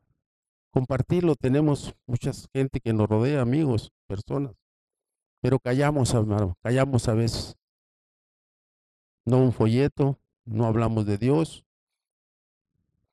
compartirlo. 0.72 1.34
Tenemos 1.36 1.94
mucha 2.06 2.32
gente 2.52 2.80
que 2.80 2.92
nos 2.92 3.08
rodea, 3.08 3.40
amigos, 3.40 3.90
personas, 4.06 4.54
pero 5.40 5.58
callamos, 5.58 6.12
hermano, 6.12 6.56
callamos 6.62 7.08
a 7.08 7.14
veces. 7.14 7.56
No 9.24 9.38
un 9.38 9.52
folleto, 9.52 10.18
no 10.44 10.66
hablamos 10.66 11.06
de 11.06 11.18
Dios, 11.18 11.64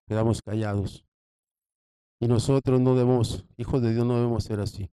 quedamos 0.07 0.41
callados. 0.41 1.06
Y 2.19 2.27
nosotros 2.27 2.79
no 2.81 2.95
debemos, 2.95 3.45
hijos 3.57 3.81
de 3.81 3.93
Dios, 3.93 4.05
no 4.05 4.15
debemos 4.15 4.43
ser 4.43 4.59
así. 4.59 4.89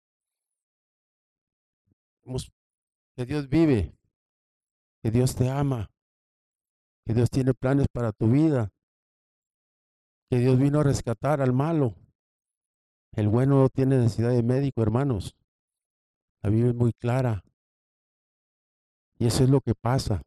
Que 3.16 3.26
Dios 3.26 3.48
vive, 3.48 3.94
que 5.02 5.10
Dios 5.10 5.34
te 5.34 5.50
ama, 5.50 5.90
que 7.04 7.14
Dios 7.14 7.30
tiene 7.30 7.54
planes 7.54 7.86
para 7.92 8.12
tu 8.12 8.28
vida, 8.28 8.72
que 10.30 10.38
Dios 10.38 10.58
vino 10.58 10.80
a 10.80 10.84
rescatar 10.84 11.40
al 11.40 11.52
malo. 11.52 11.94
El 13.12 13.28
bueno 13.28 13.60
no 13.60 13.68
tiene 13.68 13.98
necesidad 13.98 14.30
de 14.30 14.42
médico, 14.42 14.82
hermanos. 14.82 15.36
La 16.42 16.50
Biblia 16.50 16.70
es 16.70 16.76
muy 16.76 16.92
clara. 16.92 17.44
Y 19.18 19.26
eso 19.26 19.44
es 19.44 19.50
lo 19.50 19.60
que 19.60 19.74
pasa. 19.74 20.22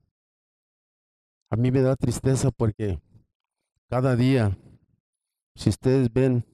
A 1.49 1.55
mí 1.55 1.71
me 1.71 1.81
da 1.81 1.95
tristeza 1.95 2.51
porque 2.51 2.99
cada 3.89 4.15
día 4.15 4.57
si 5.55 5.69
ustedes 5.69 6.11
ven, 6.11 6.45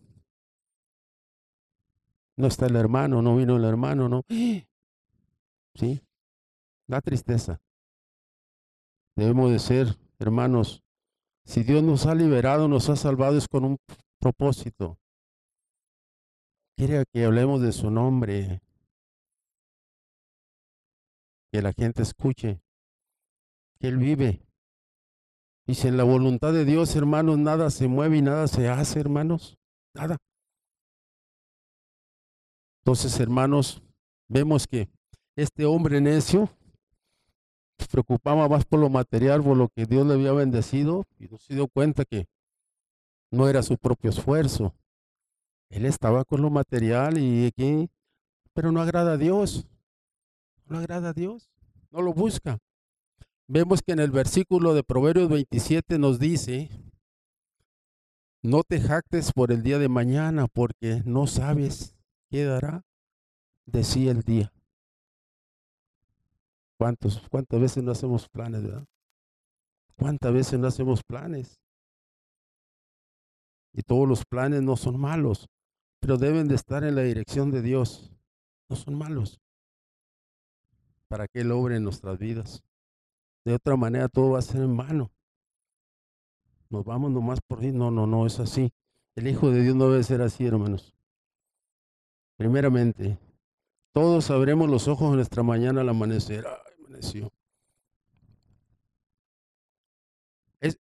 no 2.41 2.47
está 2.47 2.65
el 2.65 2.75
hermano, 2.75 3.21
no 3.21 3.36
vino 3.38 3.56
el 3.56 3.63
hermano, 3.63 4.10
no. 4.10 4.23
¿Sí? 5.75 6.01
Da 6.88 6.99
tristeza. 7.01 7.62
Debemos 9.15 9.51
de 9.51 9.60
ser, 9.60 9.97
hermanos, 10.19 10.84
si 11.45 11.63
Dios 11.63 11.84
nos 11.84 12.06
ha 12.06 12.15
liberado, 12.15 12.67
nos 12.67 12.89
ha 12.89 12.95
salvado, 12.95 13.38
es 13.38 13.47
con 13.47 13.65
un 13.65 13.77
propósito. 14.19 14.97
Quiere 16.75 17.04
que 17.13 17.25
hablemos 17.25 17.62
de 17.62 17.71
su 17.71 17.91
nombre, 17.91 18.62
que 21.51 21.62
la 21.62 21.73
gente 21.73 22.01
escuche, 22.01 22.62
que 23.80 23.88
Él 23.88 23.97
vive, 23.97 24.41
y 25.67 25.75
si 25.75 25.88
en 25.88 25.97
la 25.97 26.04
voluntad 26.04 26.54
de 26.54 26.65
Dios, 26.65 26.95
hermanos, 26.95 27.38
nada 27.38 27.69
se 27.69 27.88
mueve 27.88 28.17
y 28.17 28.21
nada 28.21 28.47
se 28.47 28.67
hace, 28.67 28.99
hermanos. 28.99 29.58
Nada. 29.93 30.17
Entonces, 32.81 33.19
hermanos, 33.19 33.83
vemos 34.27 34.65
que 34.65 34.89
este 35.35 35.65
hombre 35.65 36.01
necio 36.01 36.49
se 37.77 37.85
preocupaba 37.85 38.49
más 38.49 38.65
por 38.65 38.79
lo 38.79 38.89
material, 38.89 39.43
por 39.43 39.55
lo 39.55 39.69
que 39.69 39.85
Dios 39.85 40.05
le 40.07 40.15
había 40.15 40.31
bendecido, 40.31 41.05
y 41.19 41.27
no 41.27 41.37
se 41.37 41.53
dio 41.53 41.67
cuenta 41.67 42.05
que 42.05 42.27
no 43.29 43.47
era 43.47 43.61
su 43.61 43.77
propio 43.77 44.09
esfuerzo. 44.09 44.73
Él 45.69 45.85
estaba 45.85 46.25
con 46.25 46.41
lo 46.41 46.49
material 46.49 47.19
y 47.19 47.45
aquí, 47.45 47.87
pero 48.53 48.71
no 48.71 48.81
agrada 48.81 49.13
a 49.13 49.17
Dios. 49.17 49.67
No 50.65 50.79
agrada 50.79 51.09
a 51.09 51.13
Dios. 51.13 51.51
No 51.91 52.01
lo 52.01 52.13
busca. 52.13 52.57
vemos 53.47 53.81
que 53.81 53.91
en 53.91 53.99
el 53.99 54.11
versículo 54.11 54.73
de 54.73 54.83
Proverbios 54.83 55.29
27 55.29 55.99
nos 55.99 56.17
dice, 56.19 56.69
no 58.41 58.63
te 58.63 58.81
jactes 58.81 59.33
por 59.33 59.51
el 59.51 59.61
día 59.61 59.77
de 59.77 59.87
mañana, 59.87 60.47
porque 60.47 61.03
no 61.05 61.27
sabes 61.27 61.95
qué 62.31 62.45
dará 62.45 62.85
de 63.65 63.83
sí 63.83 64.07
el 64.07 64.21
día. 64.21 64.51
¿Cuántos, 66.77 67.21
¿Cuántas 67.29 67.59
veces 67.59 67.83
no 67.83 67.91
hacemos 67.91 68.27
planes, 68.29 68.63
verdad? 68.63 68.87
¿Cuántas 69.97 70.33
veces 70.33 70.57
no 70.57 70.67
hacemos 70.67 71.03
planes? 71.03 71.59
Y 73.73 73.83
todos 73.83 74.07
los 74.07 74.25
planes 74.25 74.63
no 74.63 74.75
son 74.77 74.99
malos, 74.99 75.47
pero 75.99 76.17
deben 76.17 76.47
de 76.47 76.55
estar 76.55 76.83
en 76.83 76.95
la 76.95 77.03
dirección 77.03 77.51
de 77.51 77.61
Dios. 77.61 78.11
No 78.69 78.75
son 78.77 78.97
malos. 78.97 79.39
Para 81.07 81.27
que 81.27 81.41
Él 81.41 81.51
obre 81.51 81.75
en 81.75 81.83
nuestras 81.83 82.17
vidas. 82.17 82.63
De 83.43 83.53
otra 83.53 83.75
manera 83.75 84.07
todo 84.07 84.31
va 84.31 84.39
a 84.39 84.43
ser 84.43 84.61
en 84.61 84.75
vano. 84.75 85.11
Nos 86.69 86.85
vamos 86.85 87.11
nomás 87.11 87.39
por 87.41 87.59
ahí. 87.59 87.71
No, 87.71 87.91
no, 87.91 88.07
no 88.07 88.25
es 88.25 88.39
así. 88.39 88.71
El 89.15 89.27
Hijo 89.27 89.51
de 89.51 89.61
Dios 89.61 89.75
no 89.75 89.89
debe 89.89 90.03
ser 90.03 90.21
así, 90.21 90.45
hermanos. 90.45 90.95
Primeramente, 92.41 93.19
todos 93.93 94.32
abremos 94.32 94.67
los 94.67 94.88
ojos 94.88 95.12
en 95.12 95.17
nuestra 95.17 95.43
mañana 95.43 95.82
al 95.82 95.89
amanecer. 95.89 96.43
Amaneció. 96.88 97.32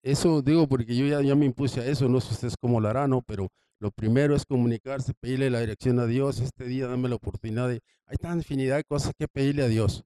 eso 0.01 0.41
digo 0.41 0.67
porque 0.67 0.95
yo 0.95 1.05
ya, 1.05 1.21
ya 1.21 1.35
me 1.35 1.45
impuse 1.45 1.81
a 1.81 1.85
eso, 1.85 2.09
no 2.09 2.19
sé 2.19 2.33
ustedes 2.33 2.55
cómo 2.59 2.81
lo 2.81 2.89
harán, 2.89 3.11
¿no? 3.11 3.21
Pero 3.21 3.49
lo 3.77 3.91
primero 3.91 4.35
es 4.35 4.43
comunicarse, 4.43 5.13
pedirle 5.13 5.51
la 5.51 5.59
dirección 5.59 5.99
a 5.99 6.07
Dios. 6.07 6.39
Este 6.39 6.65
día 6.65 6.87
dame 6.87 7.09
la 7.09 7.15
oportunidad 7.15 7.69
de... 7.69 7.81
Hay 8.07 8.17
tanta 8.17 8.37
infinidad 8.37 8.77
de 8.77 8.83
cosas 8.83 9.13
que 9.15 9.27
pedirle 9.27 9.61
a 9.61 9.67
Dios. 9.67 10.03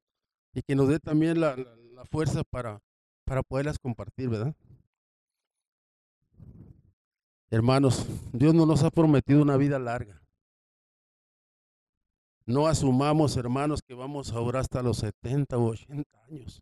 Y 0.54 0.62
que 0.62 0.76
nos 0.76 0.90
dé 0.90 1.00
también 1.00 1.40
la, 1.40 1.56
la 1.56 2.04
fuerza 2.04 2.44
para, 2.44 2.82
para 3.24 3.44
poderlas 3.44 3.80
compartir, 3.80 4.28
¿verdad? 4.28 4.54
Hermanos, 7.50 8.06
Dios 8.34 8.54
no 8.54 8.66
nos 8.66 8.84
ha 8.84 8.92
prometido 8.92 9.42
una 9.42 9.56
vida 9.56 9.80
larga. 9.80 10.25
No 12.48 12.68
asumamos, 12.68 13.38
hermanos, 13.38 13.82
que 13.82 13.96
vamos 13.96 14.32
a 14.32 14.40
orar 14.40 14.62
hasta 14.62 14.84
los 14.84 14.98
70 14.98 15.58
o 15.58 15.72
80 15.72 16.24
años. 16.26 16.62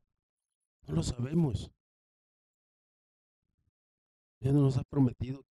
No 0.87 0.95
lo 0.95 1.03
sabemos. 1.03 1.71
Dios 4.39 4.53
no 4.53 4.61
nos 4.61 4.77
ha 4.77 4.83
prometido. 4.83 5.43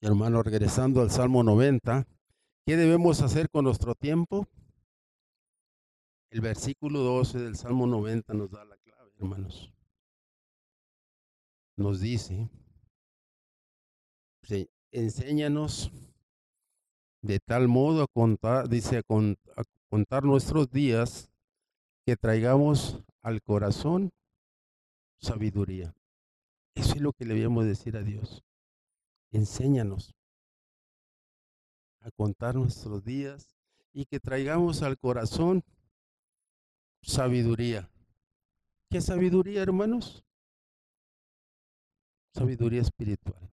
Hermano, 0.00 0.42
regresando 0.42 1.00
al 1.00 1.10
Salmo 1.10 1.42
90, 1.42 2.06
¿qué 2.66 2.76
debemos 2.76 3.22
hacer 3.22 3.48
con 3.48 3.64
nuestro 3.64 3.94
tiempo? 3.94 4.46
El 6.28 6.42
versículo 6.42 7.00
12 7.00 7.38
del 7.38 7.56
Salmo 7.56 7.86
90 7.86 8.34
nos 8.34 8.50
da 8.50 8.66
la 8.66 8.76
clave, 8.76 9.12
hermanos. 9.16 9.72
Nos 11.76 12.00
dice, 12.00 12.50
enséñanos 14.90 15.90
de 17.24 17.40
tal 17.40 17.68
modo 17.68 18.02
a 18.02 18.06
contar, 18.06 18.68
dice, 18.68 18.98
a, 18.98 19.02
contar 19.88 20.24
nuestros 20.24 20.70
días 20.70 21.30
que 22.04 22.16
traigamos 22.18 23.02
al 23.22 23.40
corazón 23.40 24.12
sabiduría. 25.18 25.94
Eso 26.74 26.96
es 26.96 27.00
lo 27.00 27.14
que 27.14 27.24
le 27.24 27.32
debemos 27.32 27.64
decir 27.64 27.96
a 27.96 28.02
Dios. 28.02 28.44
Enséñanos 29.30 30.14
a 32.00 32.10
contar 32.10 32.56
nuestros 32.56 33.02
días 33.02 33.56
y 33.94 34.04
que 34.04 34.20
traigamos 34.20 34.82
al 34.82 34.98
corazón 34.98 35.64
sabiduría. 37.00 37.88
¿Qué 38.90 39.00
sabiduría, 39.00 39.62
hermanos? 39.62 40.22
Sabiduría 42.34 42.82
espiritual. 42.82 43.50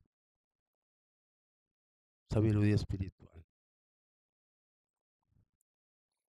Sabiduría 2.29 2.75
espiritual. 2.75 3.30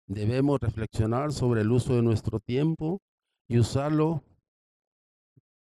Debemos 0.08 0.58
reflexionar 0.58 1.32
sobre 1.32 1.60
el 1.60 1.70
uso 1.70 1.94
de 1.94 2.00
nuestro 2.00 2.40
tiempo 2.40 3.02
y 3.46 3.58
usarlo 3.58 4.24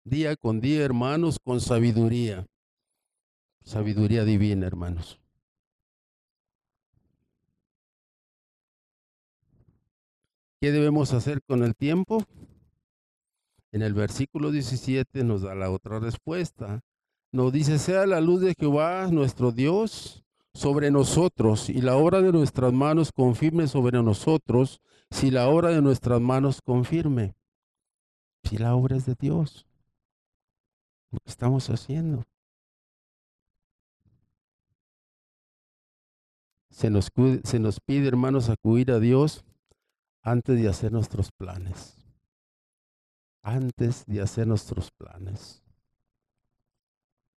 día 0.03 0.35
con 0.35 0.59
día, 0.59 0.83
hermanos, 0.83 1.37
con 1.39 1.61
sabiduría. 1.61 2.47
Sabiduría 3.63 4.25
divina, 4.25 4.65
hermanos. 4.65 5.19
¿Qué 10.59 10.71
debemos 10.71 11.13
hacer 11.13 11.43
con 11.43 11.63
el 11.63 11.75
tiempo? 11.75 12.25
En 13.71 13.83
el 13.83 13.93
versículo 13.93 14.49
17 14.49 15.23
nos 15.23 15.43
da 15.43 15.53
la 15.53 15.69
otra 15.69 15.99
respuesta. 15.99 16.81
Nos 17.31 17.53
dice, 17.53 17.77
sea 17.77 18.07
la 18.07 18.21
luz 18.21 18.41
de 18.41 18.55
Jehová 18.57 19.07
nuestro 19.11 19.51
Dios 19.51 20.25
sobre 20.53 20.91
nosotros 20.91 21.69
y 21.69 21.81
la 21.81 21.95
obra 21.95 22.21
de 22.21 22.31
nuestras 22.31 22.73
manos 22.73 23.11
confirme 23.11 23.67
sobre 23.67 24.01
nosotros, 24.01 24.81
si 25.09 25.31
la 25.31 25.47
obra 25.47 25.69
de 25.69 25.81
nuestras 25.81 26.19
manos 26.21 26.61
confirme. 26.61 27.35
Si 28.43 28.57
la 28.57 28.75
obra 28.75 28.97
es 28.97 29.05
de 29.05 29.15
Dios, 29.19 29.67
lo 31.11 31.19
que 31.19 31.29
estamos 31.29 31.69
haciendo. 31.69 32.23
Se 36.69 36.89
nos, 36.89 37.11
se 37.43 37.59
nos 37.59 37.79
pide, 37.79 38.07
hermanos, 38.07 38.49
acudir 38.49 38.91
a 38.91 38.99
Dios 38.99 39.45
antes 40.21 40.59
de 40.59 40.67
hacer 40.67 40.91
nuestros 40.91 41.31
planes. 41.31 41.97
Antes 43.43 44.05
de 44.05 44.21
hacer 44.21 44.47
nuestros 44.47 44.91
planes. 44.91 45.63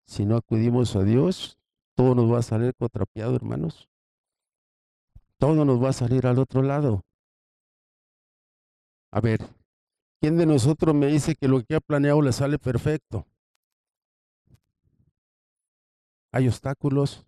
Si 0.06 0.24
no 0.24 0.36
acudimos 0.36 0.94
a 0.96 1.02
Dios, 1.02 1.58
todo 1.94 2.14
nos 2.14 2.32
va 2.32 2.38
a 2.38 2.42
salir 2.42 2.74
contrapiado, 2.74 3.36
hermanos. 3.36 3.88
Todo 5.38 5.64
nos 5.64 5.82
va 5.82 5.90
a 5.90 5.92
salir 5.92 6.26
al 6.26 6.38
otro 6.38 6.62
lado. 6.62 7.02
A 9.10 9.20
ver, 9.20 9.40
¿quién 10.20 10.36
de 10.36 10.46
nosotros 10.46 10.94
me 10.94 11.06
dice 11.06 11.34
que 11.34 11.48
lo 11.48 11.62
que 11.62 11.76
ha 11.76 11.80
planeado 11.80 12.20
le 12.22 12.32
sale 12.32 12.58
perfecto? 12.58 13.26
Hay 16.32 16.48
obstáculos, 16.48 17.24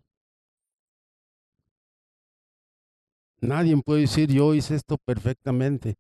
Nadie 3.41 3.81
puede 3.83 4.03
decir, 4.03 4.33
yo 4.33 4.55
hice 4.55 4.75
esto 4.75 4.97
perfectamente. 4.99 5.97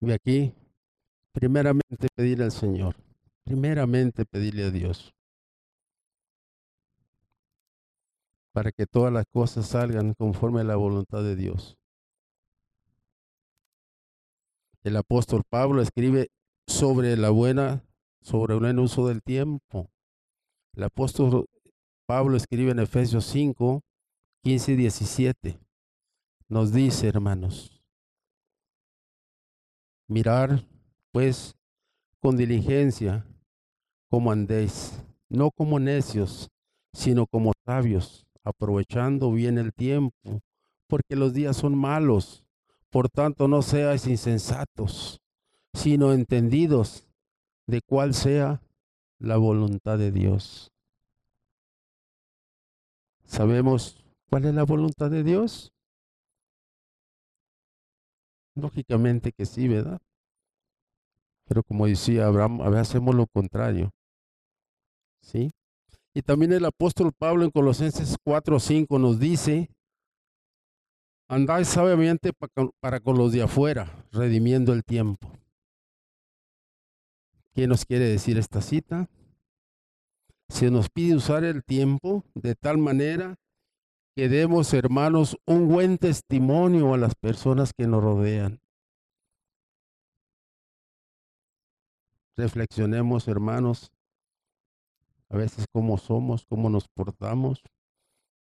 Y 0.00 0.12
aquí, 0.12 0.52
primeramente 1.32 2.08
pedirle 2.14 2.44
al 2.44 2.52
Señor, 2.52 2.96
primeramente 3.44 4.26
pedirle 4.26 4.64
a 4.64 4.70
Dios, 4.70 5.14
para 8.56 8.72
que 8.72 8.86
todas 8.86 9.12
las 9.12 9.26
cosas 9.26 9.66
salgan 9.66 10.14
conforme 10.14 10.62
a 10.62 10.64
la 10.64 10.76
voluntad 10.76 11.22
de 11.22 11.36
Dios. 11.36 11.76
El 14.82 14.96
apóstol 14.96 15.42
Pablo 15.46 15.82
escribe 15.82 16.30
sobre 16.66 17.18
la 17.18 17.28
buena, 17.28 17.84
sobre 18.22 18.54
el 18.54 18.60
buen 18.60 18.78
uso 18.78 19.08
del 19.08 19.22
tiempo. 19.22 19.90
El 20.74 20.84
apóstol 20.84 21.44
Pablo 22.06 22.38
escribe 22.38 22.70
en 22.70 22.78
Efesios 22.78 23.26
5, 23.26 23.82
15 24.42 24.72
y 24.72 24.76
17 24.76 25.60
nos 26.48 26.72
dice, 26.72 27.08
hermanos, 27.08 27.82
mirar 30.08 30.64
pues 31.12 31.54
con 32.20 32.38
diligencia 32.38 33.26
como 34.08 34.32
andéis, 34.32 35.04
no 35.28 35.50
como 35.50 35.78
necios, 35.78 36.48
sino 36.94 37.26
como 37.26 37.52
sabios, 37.66 38.25
aprovechando 38.46 39.30
bien 39.32 39.58
el 39.58 39.74
tiempo, 39.74 40.40
porque 40.86 41.16
los 41.16 41.34
días 41.34 41.58
son 41.58 41.76
malos. 41.76 42.44
Por 42.88 43.10
tanto, 43.10 43.48
no 43.48 43.60
seáis 43.60 44.06
insensatos, 44.06 45.20
sino 45.74 46.12
entendidos 46.14 47.04
de 47.66 47.82
cuál 47.82 48.14
sea 48.14 48.62
la 49.18 49.36
voluntad 49.36 49.98
de 49.98 50.12
Dios. 50.12 50.72
Sabemos 53.24 54.06
¿Cuál 54.28 54.44
es 54.46 54.54
la 54.54 54.64
voluntad 54.64 55.10
de 55.10 55.22
Dios? 55.22 55.72
Lógicamente 58.54 59.32
que 59.32 59.46
sí, 59.46 59.68
¿verdad? 59.68 60.00
Pero 61.46 61.62
como 61.62 61.86
decía 61.86 62.26
Abraham, 62.26 62.60
a 62.60 62.68
veces 62.68 62.88
hacemos 62.88 63.14
lo 63.14 63.26
contrario. 63.26 63.90
¿Sí? 65.20 65.52
Y 66.16 66.22
también 66.22 66.50
el 66.54 66.64
apóstol 66.64 67.12
Pablo 67.12 67.44
en 67.44 67.50
Colosenses 67.50 68.16
4 68.24 68.58
5 68.58 68.98
nos 68.98 69.20
dice, 69.20 69.68
andáis 71.28 71.68
sabiamente 71.68 72.32
para 72.80 73.00
con 73.00 73.18
los 73.18 73.32
de 73.32 73.42
afuera, 73.42 74.02
redimiendo 74.12 74.72
el 74.72 74.82
tiempo. 74.82 75.30
¿Qué 77.52 77.66
nos 77.66 77.84
quiere 77.84 78.06
decir 78.08 78.38
esta 78.38 78.62
cita? 78.62 79.10
Se 80.48 80.70
nos 80.70 80.88
pide 80.88 81.16
usar 81.16 81.44
el 81.44 81.62
tiempo 81.62 82.24
de 82.32 82.54
tal 82.54 82.78
manera 82.78 83.36
que 84.14 84.30
demos, 84.30 84.72
hermanos, 84.72 85.36
un 85.44 85.68
buen 85.68 85.98
testimonio 85.98 86.94
a 86.94 86.96
las 86.96 87.14
personas 87.14 87.74
que 87.74 87.86
nos 87.86 88.02
rodean. 88.02 88.62
Reflexionemos, 92.38 93.28
hermanos, 93.28 93.92
a 95.28 95.36
veces 95.36 95.66
cómo 95.72 95.98
somos, 95.98 96.44
cómo 96.46 96.70
nos 96.70 96.88
portamos. 96.88 97.62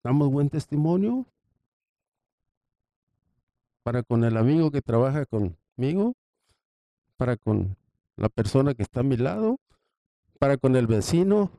¿Damos 0.04 0.30
buen 0.30 0.50
testimonio? 0.50 1.26
Para 3.84 4.04
con 4.04 4.24
el 4.24 4.38
amigo 4.38 4.72
que 4.72 4.82
trabaja 4.82 5.26
conmigo, 5.26 6.13
para 7.17 7.38
con 7.38 7.76
la 8.15 8.30
persona 8.30 8.74
que 8.74 8.84
está 8.84 9.02
a 9.02 9.04
mi 9.04 9.17
lado, 9.17 9.58
para 10.39 10.58
con 10.58 10.76
el 10.76 10.88
vecino, 10.88 11.52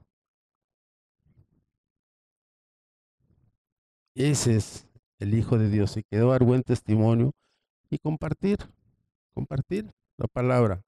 Ese 4.15 4.55
es 4.55 4.87
el 5.19 5.35
Hijo 5.35 5.59
de 5.59 5.69
Dios 5.69 5.97
y 5.97 6.05
que 6.05 6.19
dar 6.19 6.45
buen 6.45 6.63
testimonio 6.63 7.33
y 7.91 7.99
compartir, 7.99 8.59
compartir 9.35 9.91
la 10.17 10.29
palabra. 10.29 10.83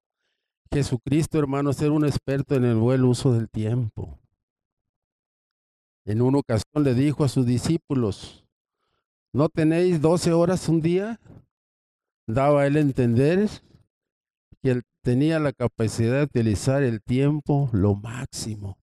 Jesucristo, 0.73 1.39
hermanos, 1.39 1.81
era 1.83 1.91
un 1.91 2.05
experto 2.05 2.55
en 2.55 2.65
el 2.65 2.77
buen 2.77 3.03
uso 3.03 3.33
del 3.33 3.49
tiempo. 3.49 4.19
En 6.07 6.23
una 6.23 6.39
ocasión 6.39 6.85
le 6.85 6.95
dijo 6.95 7.25
a 7.25 7.29
sus 7.29 7.45
discípulos, 7.45 8.47
¿no 9.33 9.49
tenéis 9.49 10.01
doce 10.01 10.33
horas 10.33 10.69
un 10.69 10.81
día? 10.81 11.19
Daba 12.29 12.65
él 12.69 12.77
a 12.77 12.81
entender 12.81 13.49
que 14.63 14.71
él 14.71 14.83
tenía 15.03 15.41
la 15.41 15.53
capacidad 15.53 16.19
de 16.19 16.23
utilizar 16.23 16.85
el 16.85 17.03
tiempo 17.03 17.69
lo 17.73 17.97
máximo, 17.97 18.79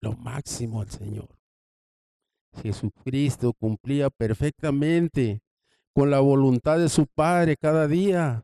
lo 0.00 0.14
máximo 0.14 0.80
al 0.80 0.90
Señor. 0.90 1.28
Jesucristo 2.60 3.52
cumplía 3.52 4.10
perfectamente 4.10 5.42
con 5.94 6.10
la 6.10 6.18
voluntad 6.18 6.80
de 6.80 6.88
su 6.88 7.06
Padre 7.06 7.56
cada 7.56 7.86
día. 7.86 8.42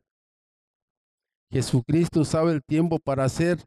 Jesucristo 1.51 2.21
usaba 2.21 2.53
el 2.53 2.63
tiempo 2.63 3.01
para 3.01 3.25
hacer 3.25 3.59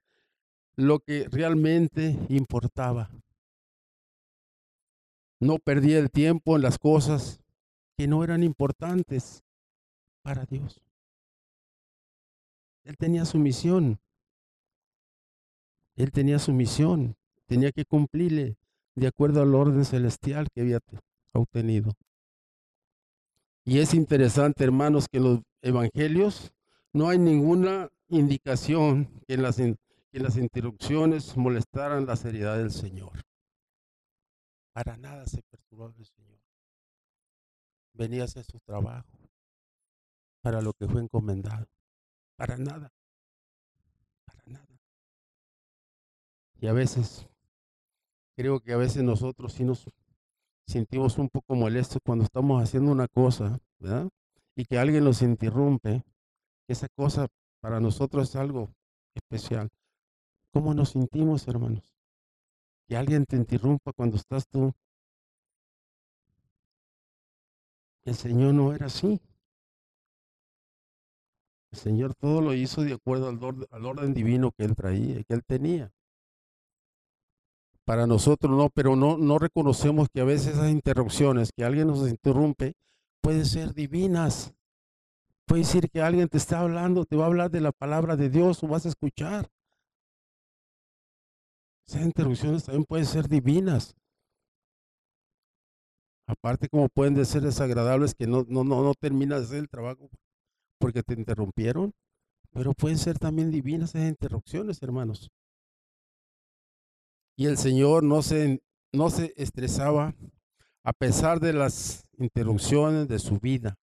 lo 0.78 1.00
que 1.00 1.28
realmente 1.30 2.17
importaba. 2.30 3.10
No 5.41 5.58
perdía 5.58 5.97
el 5.97 6.12
tiempo 6.12 6.56
en 6.56 6.62
las 6.62 6.77
cosas 6.77 7.41
que 7.97 8.08
no 8.08 8.23
eran 8.23 8.43
importantes 8.43 9.43
para 10.21 10.45
Dios. 10.45 10.80
Él 12.84 12.95
tenía 12.95 13.25
su 13.25 13.39
misión. 13.39 13.99
Él 15.95 16.12
tenía 16.12 16.38
su 16.38 16.54
misión. 16.54 17.15
Tenía 17.47 17.71
que 17.71 17.86
cumplirle 17.86 18.56
de 18.93 19.08
acuerdo 19.08 19.41
al 19.41 19.56
orden 19.56 19.84
celestial 19.84 20.47
que 20.54 20.62
había 20.62 20.80
obtenido. 21.34 21.91
Y 23.65 23.80
es 23.80 23.95
interesante, 23.95 24.63
hermanos, 24.63 25.08
que 25.10 25.17
en 25.17 25.23
los 25.23 25.39
evangelios 25.63 26.54
no 26.93 27.10
hay 27.10 27.17
ninguna 27.17 27.89
indicación 28.10 29.10
que 29.27 29.34
en 29.34 29.41
las, 29.41 29.58
las 30.12 30.38
interrupciones 30.38 31.36
molestaran 31.36 32.06
la 32.06 32.15
seriedad 32.15 32.60
del 32.60 32.71
Señor. 32.71 33.23
Para 34.73 34.97
nada 34.97 35.25
se 35.25 35.41
perturbaba 35.43 35.93
el 35.97 36.05
Señor. 36.05 36.39
Venía 37.93 38.21
a 38.21 38.25
hacer 38.25 38.45
su 38.45 38.60
trabajo 38.60 39.10
para 40.41 40.62
lo 40.62 40.73
que 40.73 40.88
fue 40.88 41.01
encomendado. 41.01 41.67
Para 42.38 42.57
nada. 42.57 42.91
Para 44.25 44.43
nada. 44.45 44.79
Y 46.60 46.67
a 46.67 46.73
veces 46.73 47.27
creo 48.36 48.60
que 48.60 48.73
a 48.73 48.77
veces 48.77 49.03
nosotros 49.03 49.53
sí 49.53 49.63
nos 49.63 49.86
sentimos 50.67 51.17
un 51.17 51.29
poco 51.29 51.55
molestos 51.55 51.99
cuando 52.03 52.23
estamos 52.23 52.63
haciendo 52.63 52.91
una 52.91 53.07
cosa, 53.07 53.60
¿verdad? 53.79 54.10
Y 54.55 54.65
que 54.65 54.77
alguien 54.77 55.03
nos 55.03 55.21
interrumpe. 55.21 56.03
Esa 56.67 56.88
cosa 56.89 57.27
para 57.60 57.79
nosotros 57.79 58.29
es 58.29 58.36
algo 58.36 58.69
especial. 59.13 59.69
¿Cómo 60.53 60.73
nos 60.73 60.89
sentimos, 60.89 61.47
hermanos? 61.47 62.01
Que 62.91 62.97
alguien 62.97 63.25
te 63.25 63.38
interrumpa 63.38 63.93
cuando 63.93 64.17
estás 64.17 64.45
tú. 64.49 64.73
El 68.04 68.15
Señor 68.15 68.54
no 68.54 68.73
era 68.73 68.88
así. 68.88 69.21
El 71.71 71.80
Señor 71.80 72.13
todo 72.15 72.41
lo 72.41 72.54
hizo 72.54 72.82
de 72.82 72.91
acuerdo 72.91 73.30
al, 73.30 73.86
orden, 73.86 74.13
divino 74.13 74.51
que 74.51 74.65
Él 74.65 74.75
traía, 74.75 75.23
que 75.23 75.34
Él 75.34 75.41
tenía 75.45 75.93
para 77.86 78.06
nosotros 78.08 78.58
no, 78.58 78.69
pero 78.69 78.97
no, 78.97 79.17
no 79.17 79.39
reconocemos 79.39 80.10
que 80.13 80.19
a 80.19 80.25
veces 80.25 80.56
esas 80.56 80.69
interrupciones, 80.69 81.54
que 81.56 81.63
alguien 81.63 81.88
nos 81.88 82.06
interrumpe, 82.10 82.73
pueden 83.21 83.45
ser 83.45 83.73
divinas. 83.73 84.54
Puede 85.45 85.62
decir 85.62 85.89
que 85.89 86.01
alguien 86.01 86.27
te 86.27 86.38
está 86.38 86.60
hablando, 86.60 87.06
te 87.06 87.15
va 87.15 87.23
a 87.23 87.27
hablar 87.27 87.51
de 87.51 87.62
la 87.62 87.71
palabra 87.71 88.17
de 88.17 88.30
Dios 88.30 88.62
o 88.62 88.67
vas 88.67 88.86
a 88.86 88.89
escuchar. 88.89 89.49
Esas 91.91 92.06
interrupciones 92.06 92.63
también 92.63 92.86
pueden 92.86 93.06
ser 93.06 93.27
divinas. 93.27 93.93
Aparte 96.25 96.69
como 96.69 96.88
pueden 96.88 97.25
ser 97.25 97.41
desagradables 97.41 98.15
que 98.15 98.27
no, 98.27 98.45
no, 98.47 98.63
no, 98.63 98.82
no 98.82 98.93
terminas 98.93 99.39
de 99.39 99.45
hacer 99.45 99.58
el 99.58 99.69
trabajo 99.69 100.10
porque 100.80 101.04
te 101.04 101.15
interrumpieron, 101.15 101.91
pero 102.51 102.71
pueden 102.71 102.97
ser 102.97 103.19
también 103.19 103.51
divinas 103.51 103.93
esas 103.93 104.08
interrupciones, 104.08 104.82
hermanos. 104.82 105.30
Y 107.36 107.47
el 107.47 107.58
Señor 107.58 108.04
no 108.04 108.21
se, 108.21 108.63
no 108.93 109.10
se 109.10 109.34
estresaba 109.36 110.15
a 110.86 110.93
pesar 110.93 111.41
de 111.41 111.51
las 111.51 112.06
interrupciones 112.17 113.10
de 113.10 113.19
su 113.19 113.38
vida, 113.38 113.75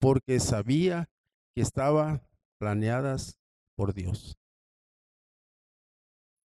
porque 0.00 0.40
sabía 0.40 1.10
que 1.54 1.60
estaban 1.60 2.22
planeadas 2.58 3.36
por 3.76 3.92
Dios. 3.92 4.38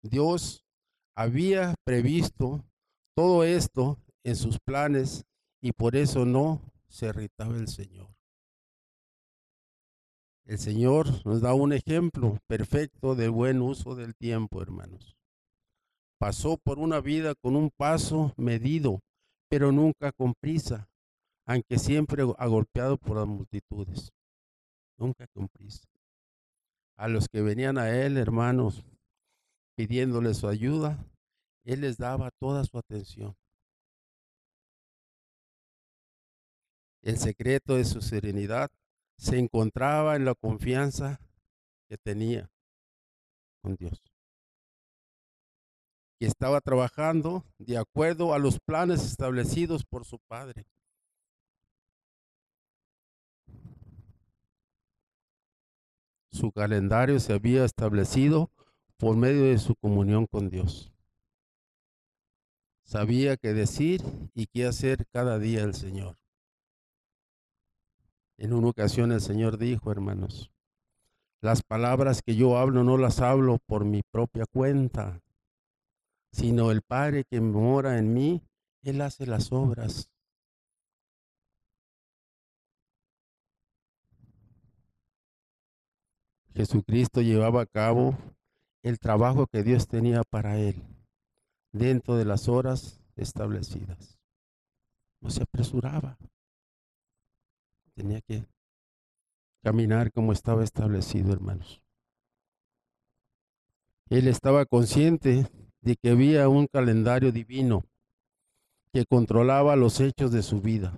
Dios 0.02 0.61
había 1.14 1.74
previsto 1.84 2.64
todo 3.14 3.44
esto 3.44 3.98
en 4.24 4.36
sus 4.36 4.58
planes 4.58 5.24
y 5.60 5.72
por 5.72 5.96
eso 5.96 6.24
no 6.24 6.60
se 6.88 7.06
irritaba 7.06 7.56
el 7.56 7.68
Señor. 7.68 8.08
El 10.44 10.58
Señor 10.58 11.24
nos 11.24 11.40
da 11.40 11.54
un 11.54 11.72
ejemplo 11.72 12.38
perfecto 12.48 13.14
del 13.14 13.30
buen 13.30 13.62
uso 13.62 13.94
del 13.94 14.14
tiempo, 14.16 14.60
hermanos. 14.60 15.16
Pasó 16.18 16.56
por 16.56 16.78
una 16.78 17.00
vida 17.00 17.34
con 17.34 17.56
un 17.56 17.70
paso 17.70 18.32
medido, 18.36 19.00
pero 19.48 19.72
nunca 19.72 20.12
con 20.12 20.34
prisa, 20.34 20.88
aunque 21.46 21.78
siempre 21.78 22.22
agolpeado 22.38 22.96
por 22.96 23.18
las 23.18 23.26
multitudes. 23.26 24.12
Nunca 24.98 25.26
con 25.28 25.48
prisa. 25.48 25.86
A 26.96 27.08
los 27.08 27.28
que 27.28 27.40
venían 27.40 27.78
a 27.78 27.90
él, 27.90 28.16
hermanos, 28.16 28.84
pidiéndole 29.74 30.34
su 30.34 30.48
ayuda, 30.48 31.04
él 31.64 31.82
les 31.82 31.98
daba 31.98 32.30
toda 32.30 32.64
su 32.64 32.78
atención. 32.78 33.36
El 37.02 37.18
secreto 37.18 37.76
de 37.76 37.84
su 37.84 38.00
serenidad 38.00 38.70
se 39.16 39.38
encontraba 39.38 40.16
en 40.16 40.24
la 40.24 40.34
confianza 40.34 41.20
que 41.88 41.98
tenía 41.98 42.50
con 43.60 43.76
Dios 43.76 44.12
y 46.22 46.24
estaba 46.24 46.60
trabajando 46.60 47.44
de 47.58 47.76
acuerdo 47.76 48.32
a 48.32 48.38
los 48.38 48.60
planes 48.60 49.04
establecidos 49.04 49.84
por 49.84 50.04
su 50.04 50.20
padre. 50.20 50.68
Su 56.30 56.52
calendario 56.52 57.18
se 57.18 57.32
había 57.32 57.64
establecido 57.64 58.52
por 58.96 59.16
medio 59.16 59.44
de 59.44 59.58
su 59.58 59.74
comunión 59.76 60.26
con 60.26 60.48
Dios. 60.48 60.92
Sabía 62.84 63.36
qué 63.36 63.52
decir 63.54 64.02
y 64.34 64.46
qué 64.46 64.66
hacer 64.66 65.06
cada 65.12 65.38
día 65.38 65.62
el 65.62 65.74
Señor. 65.74 66.18
En 68.36 68.52
una 68.52 68.68
ocasión 68.68 69.12
el 69.12 69.20
Señor 69.20 69.56
dijo, 69.56 69.90
hermanos, 69.90 70.52
las 71.40 71.62
palabras 71.62 72.22
que 72.22 72.36
yo 72.36 72.58
hablo 72.58 72.84
no 72.84 72.96
las 72.98 73.20
hablo 73.20 73.58
por 73.66 73.84
mi 73.84 74.02
propia 74.02 74.44
cuenta, 74.46 75.20
sino 76.32 76.70
el 76.70 76.82
Padre 76.82 77.24
que 77.24 77.40
mora 77.40 77.98
en 77.98 78.14
mí, 78.14 78.42
Él 78.82 79.00
hace 79.00 79.26
las 79.26 79.52
obras. 79.52 80.08
Jesucristo 86.54 87.22
llevaba 87.22 87.62
a 87.62 87.66
cabo 87.66 88.16
el 88.82 88.98
trabajo 88.98 89.46
que 89.46 89.62
Dios 89.62 89.86
tenía 89.86 90.22
para 90.24 90.58
Él 90.58 90.82
dentro 91.72 92.16
de 92.16 92.24
las 92.24 92.48
horas 92.48 93.00
establecidas. 93.16 94.18
No 95.20 95.30
se 95.30 95.42
apresuraba. 95.42 96.18
Tenía 97.94 98.20
que 98.20 98.44
caminar 99.62 100.12
como 100.12 100.32
estaba 100.32 100.64
establecido, 100.64 101.32
hermanos. 101.32 101.82
Él 104.08 104.28
estaba 104.28 104.66
consciente 104.66 105.46
de 105.80 105.96
que 105.96 106.10
había 106.10 106.48
un 106.48 106.66
calendario 106.66 107.32
divino 107.32 107.84
que 108.92 109.06
controlaba 109.06 109.76
los 109.76 110.00
hechos 110.00 110.32
de 110.32 110.42
su 110.42 110.60
vida. 110.60 110.92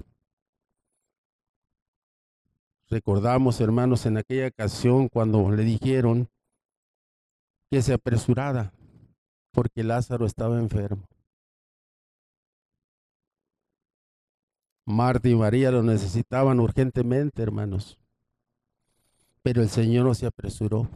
Recordamos, 2.88 3.61
hermanos, 3.61 4.07
en 4.07 4.18
aquella 4.18 4.49
ocasión 4.49 5.09
cuando 5.09 5.51
le 5.51 5.62
dijeron 5.62 6.29
que 7.74 7.82
se 7.82 7.92
apresurara 7.92 8.72
porque 9.52 9.82
Lázaro 9.82 10.26
estaba 10.26 10.60
enfermo. 10.60 11.08
Marta 14.87 15.28
y 15.28 15.34
María 15.34 15.72
lo 15.72 15.82
necesitaban 15.82 16.60
urgentemente, 16.60 17.42
hermanos. 17.42 17.98
Pero 19.42 19.60
el 19.60 19.70
Señor 19.70 20.04
no 20.04 20.14
se 20.14 20.24
apresuró. 20.24 20.88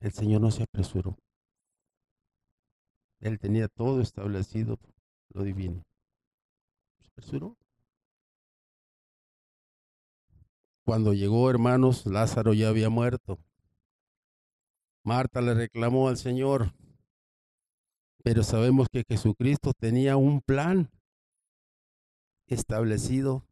El 0.00 0.12
Señor 0.12 0.40
no 0.40 0.50
se 0.50 0.62
apresuró. 0.62 1.14
Él 3.20 3.38
tenía 3.38 3.68
todo 3.68 4.00
establecido, 4.00 4.78
lo 5.28 5.42
divino. 5.42 5.82
Se 7.02 7.08
apresuró. 7.08 7.54
Cuando 10.86 11.12
llegó, 11.12 11.50
hermanos, 11.50 12.06
Lázaro 12.06 12.54
ya 12.54 12.70
había 12.70 12.88
muerto. 12.88 13.38
Marta 15.04 15.40
le 15.40 15.54
reclamó 15.54 16.08
al 16.08 16.16
Señor, 16.16 16.72
pero 18.22 18.44
sabemos 18.44 18.88
que 18.90 19.04
Jesucristo 19.08 19.72
tenía 19.72 20.16
un 20.16 20.40
plan 20.40 20.90
establecido 22.46 23.44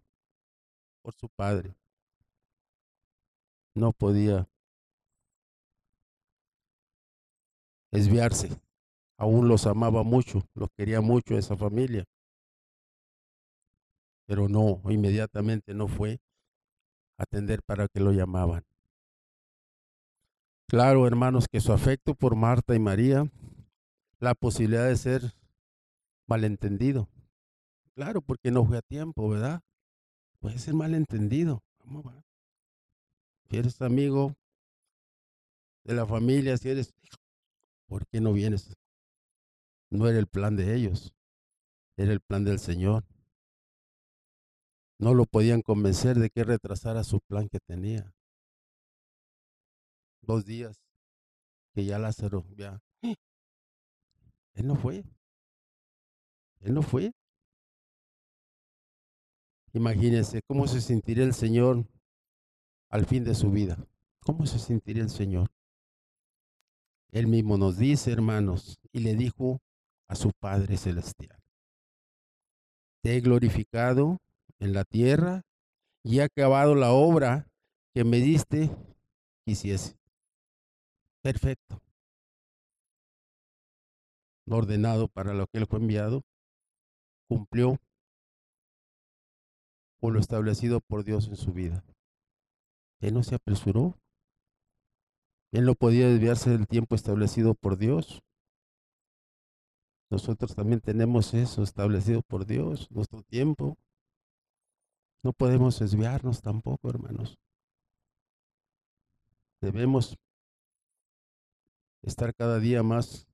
por 1.02 1.14
su 1.14 1.28
Padre. 1.28 1.74
No 3.74 3.92
podía 3.92 4.48
desviarse. 7.90 8.50
Aún 9.18 9.48
los 9.48 9.66
amaba 9.66 10.02
mucho, 10.02 10.42
los 10.54 10.70
quería 10.76 11.00
mucho 11.00 11.36
esa 11.36 11.56
familia. 11.56 12.04
Pero 14.26 14.48
no, 14.48 14.80
inmediatamente 14.88 15.74
no 15.74 15.88
fue 15.88 16.20
a 17.18 17.24
atender 17.24 17.62
para 17.62 17.88
que 17.88 18.00
lo 18.00 18.12
llamaban. 18.12 18.64
Claro, 20.70 21.04
hermanos, 21.04 21.48
que 21.50 21.60
su 21.60 21.72
afecto 21.72 22.14
por 22.14 22.36
Marta 22.36 22.76
y 22.76 22.78
María, 22.78 23.28
la 24.20 24.36
posibilidad 24.36 24.86
de 24.86 24.96
ser 24.96 25.34
malentendido. 26.28 27.08
Claro, 27.96 28.22
porque 28.22 28.52
no 28.52 28.64
fue 28.64 28.78
a 28.78 28.82
tiempo, 28.82 29.28
¿verdad? 29.28 29.62
Puede 30.38 30.60
ser 30.60 30.74
malentendido. 30.74 31.64
Si 33.48 33.56
eres 33.56 33.82
amigo 33.82 34.36
de 35.82 35.94
la 35.94 36.06
familia, 36.06 36.56
si 36.56 36.68
eres, 36.68 36.94
¿por 37.88 38.06
qué 38.06 38.20
no 38.20 38.32
vienes? 38.32 38.72
No 39.90 40.06
era 40.06 40.20
el 40.20 40.28
plan 40.28 40.54
de 40.54 40.76
ellos, 40.76 41.12
era 41.96 42.12
el 42.12 42.20
plan 42.20 42.44
del 42.44 42.60
Señor. 42.60 43.02
No 45.00 45.14
lo 45.14 45.24
podían 45.24 45.62
convencer 45.62 46.16
de 46.20 46.30
que 46.30 46.44
retrasara 46.44 47.02
su 47.02 47.18
plan 47.22 47.48
que 47.48 47.58
tenía. 47.58 48.14
Dos 50.22 50.44
días 50.44 50.80
que 51.74 51.84
ya 51.84 51.98
Lázaro, 51.98 52.44
ya. 52.56 52.80
Él 54.54 54.66
no 54.66 54.74
fue. 54.74 55.04
Él 56.60 56.74
no 56.74 56.82
fue. 56.82 57.12
Imagínense 59.72 60.42
cómo 60.42 60.66
se 60.66 60.80
sentiría 60.80 61.24
el 61.24 61.34
Señor 61.34 61.86
al 62.88 63.06
fin 63.06 63.24
de 63.24 63.34
su 63.34 63.50
vida. 63.50 63.78
¿Cómo 64.20 64.46
se 64.46 64.58
sentiría 64.58 65.02
el 65.02 65.10
Señor? 65.10 65.48
Él 67.12 67.26
mismo 67.26 67.56
nos 67.56 67.78
dice, 67.78 68.12
hermanos, 68.12 68.78
y 68.92 69.00
le 69.00 69.14
dijo 69.14 69.60
a 70.08 70.16
su 70.16 70.32
Padre 70.38 70.76
Celestial, 70.76 71.38
te 73.02 73.16
he 73.16 73.20
glorificado 73.20 74.18
en 74.58 74.72
la 74.72 74.84
tierra 74.84 75.42
y 76.02 76.18
he 76.18 76.22
acabado 76.22 76.74
la 76.74 76.92
obra 76.92 77.48
que 77.94 78.04
me 78.04 78.18
diste 78.18 78.70
hiciese. 79.46 79.99
Perfecto. 81.22 81.82
Ordenado 84.48 85.08
para 85.08 85.32
lo 85.32 85.46
que 85.46 85.58
él 85.58 85.66
fue 85.66 85.78
enviado, 85.78 86.22
cumplió 87.28 87.78
o 90.00 90.10
lo 90.10 90.18
establecido 90.18 90.80
por 90.80 91.04
Dios 91.04 91.28
en 91.28 91.36
su 91.36 91.52
vida. 91.52 91.84
Él 93.00 93.14
no 93.14 93.22
se 93.22 93.34
apresuró. 93.34 93.94
Él 95.52 95.64
no 95.64 95.74
podía 95.74 96.08
desviarse 96.08 96.50
del 96.50 96.66
tiempo 96.66 96.94
establecido 96.94 97.54
por 97.54 97.76
Dios. 97.76 98.22
Nosotros 100.10 100.54
también 100.54 100.80
tenemos 100.80 101.34
eso 101.34 101.62
establecido 101.62 102.22
por 102.22 102.46
Dios, 102.46 102.90
nuestro 102.90 103.22
tiempo. 103.22 103.76
No 105.22 105.32
podemos 105.32 105.78
desviarnos 105.78 106.40
tampoco, 106.40 106.88
hermanos. 106.88 107.38
Debemos 109.60 110.16
estar 112.02 112.34
cada 112.34 112.58
día 112.58 112.82
más 112.82 113.26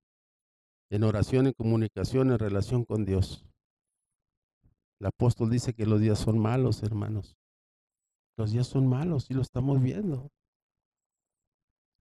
en 0.90 1.04
oración, 1.04 1.46
en 1.46 1.52
comunicación, 1.52 2.30
en 2.30 2.38
relación 2.38 2.84
con 2.84 3.04
Dios. 3.04 3.44
El 5.00 5.06
apóstol 5.06 5.50
dice 5.50 5.74
que 5.74 5.86
los 5.86 6.00
días 6.00 6.18
son 6.18 6.38
malos, 6.38 6.82
hermanos. 6.82 7.36
Los 8.36 8.52
días 8.52 8.66
son 8.66 8.86
malos 8.86 9.30
y 9.30 9.34
lo 9.34 9.42
estamos 9.42 9.82
viendo. 9.82 10.30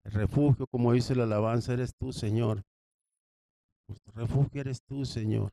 El 0.03 0.11
refugio, 0.11 0.67
como 0.67 0.93
dice 0.93 1.15
la 1.15 1.23
alabanza, 1.23 1.73
eres 1.73 1.95
tú, 1.95 2.13
Señor. 2.13 2.63
Nuestro 3.87 4.13
refugio 4.13 4.61
eres 4.61 4.81
tú, 4.83 5.05
Señor. 5.05 5.51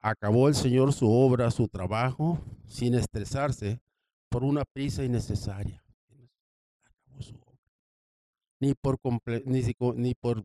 Acabó 0.00 0.48
el 0.48 0.54
Señor 0.54 0.92
su 0.92 1.10
obra, 1.10 1.50
su 1.50 1.68
trabajo, 1.68 2.38
sin 2.66 2.94
estresarse 2.94 3.80
por 4.30 4.44
una 4.44 4.64
prisa 4.64 5.04
innecesaria. 5.04 5.79
Ni 8.60 8.74
por, 8.74 8.98
ni, 9.46 9.62
ni 9.96 10.14
por 10.14 10.44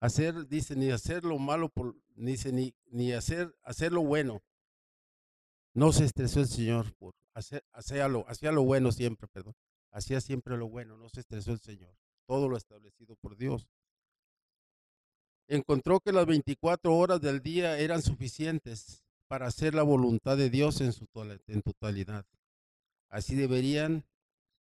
hacer, 0.00 0.46
dice, 0.46 0.76
ni 0.76 0.90
hacer 0.90 1.24
lo 1.24 1.38
malo, 1.38 1.68
por, 1.68 1.96
dice, 2.14 2.52
ni, 2.52 2.74
ni 2.90 3.12
hacer, 3.12 3.54
hacer 3.62 3.92
lo 3.92 4.02
bueno. 4.02 4.42
No 5.74 5.92
se 5.92 6.04
estresó 6.04 6.40
el 6.40 6.48
Señor 6.48 6.94
por 6.94 7.14
hacer, 7.34 7.64
hacía 7.72 8.08
lo, 8.08 8.26
lo 8.52 8.62
bueno 8.62 8.92
siempre, 8.92 9.28
perdón. 9.28 9.54
Hacía 9.90 10.20
siempre 10.20 10.56
lo 10.56 10.68
bueno, 10.68 10.96
no 10.96 11.08
se 11.08 11.20
estresó 11.20 11.52
el 11.52 11.60
Señor. 11.60 11.96
Todo 12.26 12.48
lo 12.48 12.56
establecido 12.56 13.16
por 13.16 13.36
Dios. 13.36 13.68
Encontró 15.46 16.00
que 16.00 16.12
las 16.12 16.26
24 16.26 16.94
horas 16.94 17.20
del 17.22 17.40
día 17.40 17.78
eran 17.78 18.02
suficientes 18.02 19.02
para 19.28 19.46
hacer 19.46 19.74
la 19.74 19.82
voluntad 19.82 20.36
de 20.36 20.50
Dios 20.50 20.80
en 20.82 20.92
su 20.92 21.06
en 21.46 21.62
totalidad. 21.62 22.26
Así 23.08 23.34
deberían 23.34 24.04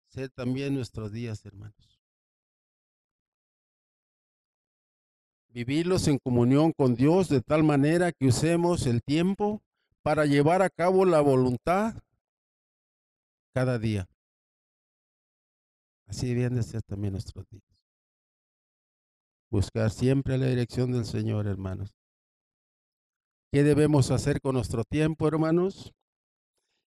ser 0.07 0.29
también 0.29 0.75
nuestros 0.75 1.11
días, 1.11 1.43
hermanos. 1.45 1.96
Vivirlos 5.65 6.07
en 6.07 6.19
comunión 6.19 6.71
con 6.71 6.93
Dios 6.93 7.29
de 7.29 7.41
tal 7.41 7.63
manera 7.63 8.11
que 8.11 8.27
usemos 8.27 8.85
el 8.85 9.01
tiempo 9.01 9.63
para 10.03 10.27
llevar 10.27 10.61
a 10.61 10.69
cabo 10.69 11.03
la 11.03 11.19
voluntad 11.19 11.95
cada 13.55 13.79
día. 13.79 14.07
Así 16.05 16.27
debían 16.27 16.53
de 16.53 16.61
ser 16.61 16.83
también 16.83 17.13
nuestros 17.13 17.43
días. 17.49 17.63
Buscar 19.49 19.89
siempre 19.89 20.37
la 20.37 20.45
dirección 20.45 20.91
del 20.91 21.05
Señor, 21.05 21.47
hermanos. 21.47 21.97
¿Qué 23.51 23.63
debemos 23.63 24.11
hacer 24.11 24.39
con 24.41 24.53
nuestro 24.53 24.83
tiempo, 24.83 25.27
hermanos? 25.27 25.91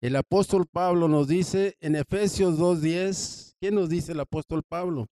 El 0.00 0.16
apóstol 0.16 0.66
Pablo 0.66 1.06
nos 1.06 1.28
dice 1.28 1.76
en 1.78 1.94
Efesios 1.94 2.58
2.10, 2.58 3.54
¿qué 3.60 3.70
nos 3.70 3.88
dice 3.88 4.10
el 4.10 4.18
apóstol 4.18 4.64
Pablo? 4.68 5.06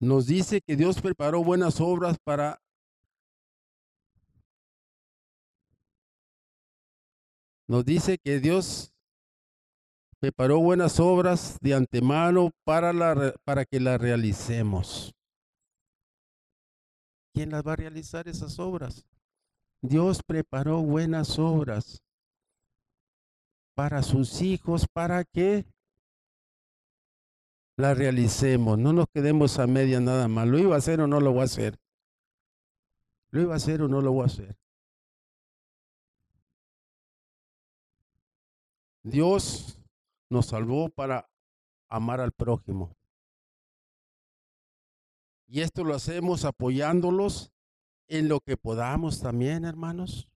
Nos 0.00 0.26
dice 0.26 0.60
que 0.60 0.76
Dios 0.76 1.00
preparó 1.00 1.42
buenas 1.42 1.80
obras 1.80 2.16
para 2.22 2.60
nos 7.66 7.84
dice 7.84 8.18
que 8.18 8.40
Dios 8.40 8.92
preparó 10.20 10.60
buenas 10.60 10.98
obras 11.00 11.58
de 11.60 11.74
antemano 11.74 12.50
para, 12.64 12.92
la, 12.92 13.34
para 13.44 13.64
que 13.64 13.78
las 13.78 14.00
realicemos. 14.00 15.14
¿Quién 17.34 17.50
las 17.50 17.64
va 17.64 17.74
a 17.74 17.76
realizar 17.76 18.26
esas 18.26 18.58
obras? 18.58 19.06
Dios 19.80 20.22
preparó 20.26 20.82
buenas 20.82 21.38
obras 21.38 22.02
para 23.76 24.02
sus 24.02 24.42
hijos, 24.42 24.86
para 24.92 25.22
que 25.24 25.64
la 27.78 27.94
realicemos, 27.94 28.76
no 28.76 28.92
nos 28.92 29.06
quedemos 29.08 29.60
a 29.60 29.68
media 29.68 30.00
nada 30.00 30.26
más. 30.26 30.48
¿Lo 30.48 30.58
iba 30.58 30.74
a 30.74 30.78
hacer 30.78 31.00
o 31.00 31.06
no 31.06 31.20
lo 31.20 31.30
voy 31.30 31.42
a 31.42 31.44
hacer? 31.44 31.78
¿Lo 33.30 33.40
iba 33.40 33.54
a 33.54 33.56
hacer 33.56 33.82
o 33.82 33.88
no 33.88 34.00
lo 34.00 34.12
voy 34.12 34.24
a 34.24 34.26
hacer? 34.26 34.56
Dios 39.04 39.78
nos 40.28 40.46
salvó 40.46 40.88
para 40.88 41.30
amar 41.88 42.20
al 42.20 42.32
prójimo. 42.32 42.96
Y 45.46 45.60
esto 45.60 45.84
lo 45.84 45.94
hacemos 45.94 46.44
apoyándolos 46.44 47.52
en 48.08 48.28
lo 48.28 48.40
que 48.40 48.56
podamos 48.56 49.20
también, 49.20 49.64
hermanos. 49.64 50.28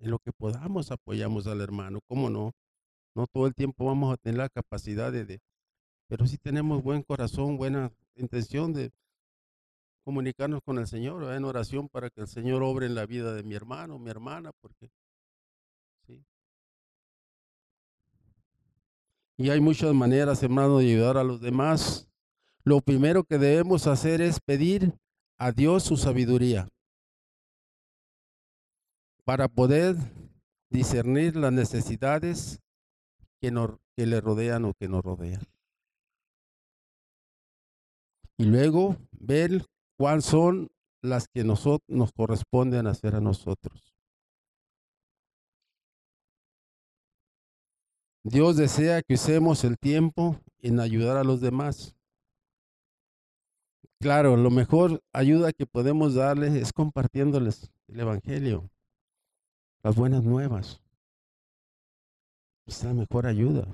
En 0.00 0.10
lo 0.10 0.18
que 0.18 0.32
podamos 0.32 0.90
apoyamos 0.90 1.46
al 1.46 1.60
hermano, 1.60 2.00
¿cómo 2.08 2.30
no? 2.30 2.50
No 3.14 3.28
todo 3.28 3.46
el 3.46 3.54
tiempo 3.54 3.84
vamos 3.84 4.12
a 4.12 4.16
tener 4.16 4.38
la 4.38 4.48
capacidad 4.48 5.12
de, 5.12 5.40
pero 6.10 6.26
si 6.26 6.38
tenemos 6.38 6.82
buen 6.82 7.04
corazón, 7.04 7.56
buena 7.56 7.92
intención 8.16 8.72
de 8.72 8.92
comunicarnos 10.02 10.60
con 10.60 10.76
el 10.78 10.88
Señor 10.88 11.32
en 11.32 11.44
oración 11.44 11.88
para 11.88 12.10
que 12.10 12.22
el 12.22 12.26
Señor 12.26 12.64
obre 12.64 12.86
en 12.86 12.96
la 12.96 13.06
vida 13.06 13.32
de 13.32 13.44
mi 13.44 13.54
hermano, 13.54 13.96
mi 13.96 14.10
hermana, 14.10 14.50
porque 14.60 14.90
sí. 16.04 16.20
Y 19.36 19.50
hay 19.50 19.60
muchas 19.60 19.94
maneras, 19.94 20.42
hermano, 20.42 20.78
de 20.78 20.86
ayudar 20.86 21.16
a 21.16 21.22
los 21.22 21.40
demás. 21.40 22.08
Lo 22.64 22.80
primero 22.80 23.22
que 23.22 23.38
debemos 23.38 23.86
hacer 23.86 24.20
es 24.20 24.40
pedir 24.40 24.92
a 25.38 25.52
Dios 25.52 25.84
su 25.84 25.96
sabiduría 25.96 26.68
para 29.22 29.46
poder 29.46 29.94
discernir 30.70 31.36
las 31.36 31.52
necesidades 31.52 32.60
que, 33.40 33.52
que 33.96 34.06
le 34.06 34.20
rodean 34.20 34.64
o 34.64 34.74
que 34.74 34.88
nos 34.88 35.04
rodean. 35.04 35.40
Y 38.40 38.46
luego 38.46 38.96
ver 39.12 39.66
cuáles 39.98 40.24
son 40.24 40.70
las 41.02 41.28
que 41.28 41.44
nos 41.44 42.12
corresponden 42.14 42.86
hacer 42.86 43.14
a 43.14 43.20
nosotros. 43.20 43.94
Dios 48.22 48.56
desea 48.56 49.02
que 49.02 49.12
usemos 49.12 49.62
el 49.64 49.76
tiempo 49.76 50.40
en 50.60 50.80
ayudar 50.80 51.18
a 51.18 51.24
los 51.24 51.42
demás. 51.42 51.94
Claro, 54.00 54.38
lo 54.38 54.48
mejor 54.48 55.02
ayuda 55.12 55.52
que 55.52 55.66
podemos 55.66 56.14
darles 56.14 56.54
es 56.54 56.72
compartiéndoles 56.72 57.70
el 57.88 58.00
Evangelio, 58.00 58.70
las 59.82 59.96
buenas 59.96 60.24
nuevas. 60.24 60.80
Es 62.64 62.82
la 62.84 62.94
mejor 62.94 63.26
ayuda. 63.26 63.66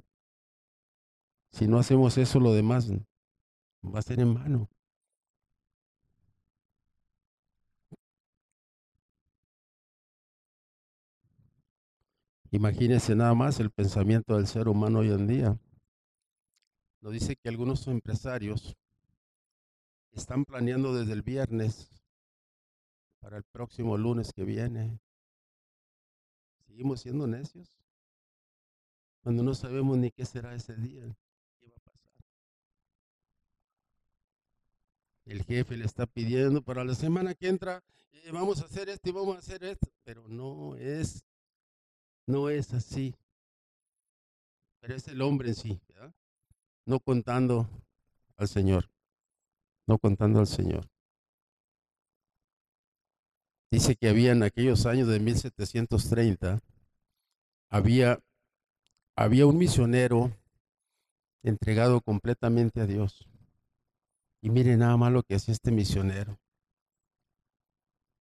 Si 1.52 1.68
no 1.68 1.78
hacemos 1.78 2.18
eso, 2.18 2.40
lo 2.40 2.52
demás 2.52 2.90
va 3.92 4.00
a 4.00 4.02
ser 4.02 4.20
en 4.20 4.34
vano. 4.34 4.68
Imagínense 12.50 13.14
nada 13.14 13.34
más 13.34 13.60
el 13.60 13.70
pensamiento 13.70 14.36
del 14.36 14.46
ser 14.46 14.68
humano 14.68 15.00
hoy 15.00 15.10
en 15.10 15.26
día. 15.26 15.58
Nos 17.00 17.12
dice 17.12 17.36
que 17.36 17.48
algunos 17.48 17.86
empresarios 17.86 18.76
están 20.12 20.44
planeando 20.44 20.94
desde 20.94 21.12
el 21.12 21.22
viernes 21.22 21.90
para 23.20 23.36
el 23.36 23.44
próximo 23.44 23.98
lunes 23.98 24.32
que 24.32 24.44
viene. 24.44 24.98
Seguimos 26.66 27.00
siendo 27.00 27.26
necios 27.26 27.76
cuando 29.26 29.42
no 29.42 29.54
sabemos 29.54 29.98
ni 29.98 30.12
qué 30.12 30.24
será 30.24 30.54
ese 30.54 30.76
día, 30.76 31.02
qué 31.58 31.66
va 31.66 31.74
a 31.74 31.80
pasar. 31.80 32.12
El 35.26 35.44
jefe 35.44 35.76
le 35.76 35.84
está 35.84 36.06
pidiendo 36.06 36.62
para 36.62 36.84
la 36.84 36.94
semana 36.94 37.34
que 37.34 37.48
entra, 37.48 37.82
eh, 38.12 38.30
vamos 38.32 38.62
a 38.62 38.64
hacer 38.64 38.88
esto 38.88 39.10
y 39.10 39.12
vamos 39.12 39.36
a 39.36 39.40
hacer 39.40 39.62
esto, 39.64 39.88
pero 40.04 40.26
no 40.28 40.76
es, 40.76 41.24
no 42.26 42.48
es 42.48 42.72
así. 42.72 43.14
Pero 44.80 44.94
es 44.94 45.06
el 45.08 45.20
hombre 45.20 45.48
en 45.48 45.54
sí, 45.54 45.80
no 46.86 47.00
contando 47.00 47.68
al 48.36 48.48
Señor, 48.48 48.88
no 49.86 49.98
contando 49.98 50.38
al 50.38 50.46
Señor. 50.46 50.88
Dice 53.70 53.96
que 53.96 54.08
había 54.08 54.32
en 54.32 54.44
aquellos 54.44 54.86
años 54.86 55.08
de 55.08 55.18
1730, 55.18 56.62
había 57.68 58.20
había 59.16 59.46
un 59.46 59.56
misionero 59.56 60.30
entregado 61.42 62.02
completamente 62.02 62.82
a 62.82 62.86
Dios. 62.86 63.26
Y 64.40 64.50
miren 64.50 64.80
nada 64.80 64.96
más 64.96 65.12
lo 65.12 65.22
que 65.22 65.34
hacía 65.34 65.52
este 65.52 65.70
misionero. 65.70 66.38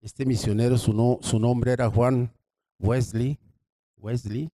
Este 0.01 0.26
misionero, 0.26 0.78
su, 0.78 1.20
su 1.22 1.39
nombre 1.39 1.72
era 1.72 1.89
Juan 1.89 2.32
Wesley, 2.80 3.39
Wesley, 3.97 4.49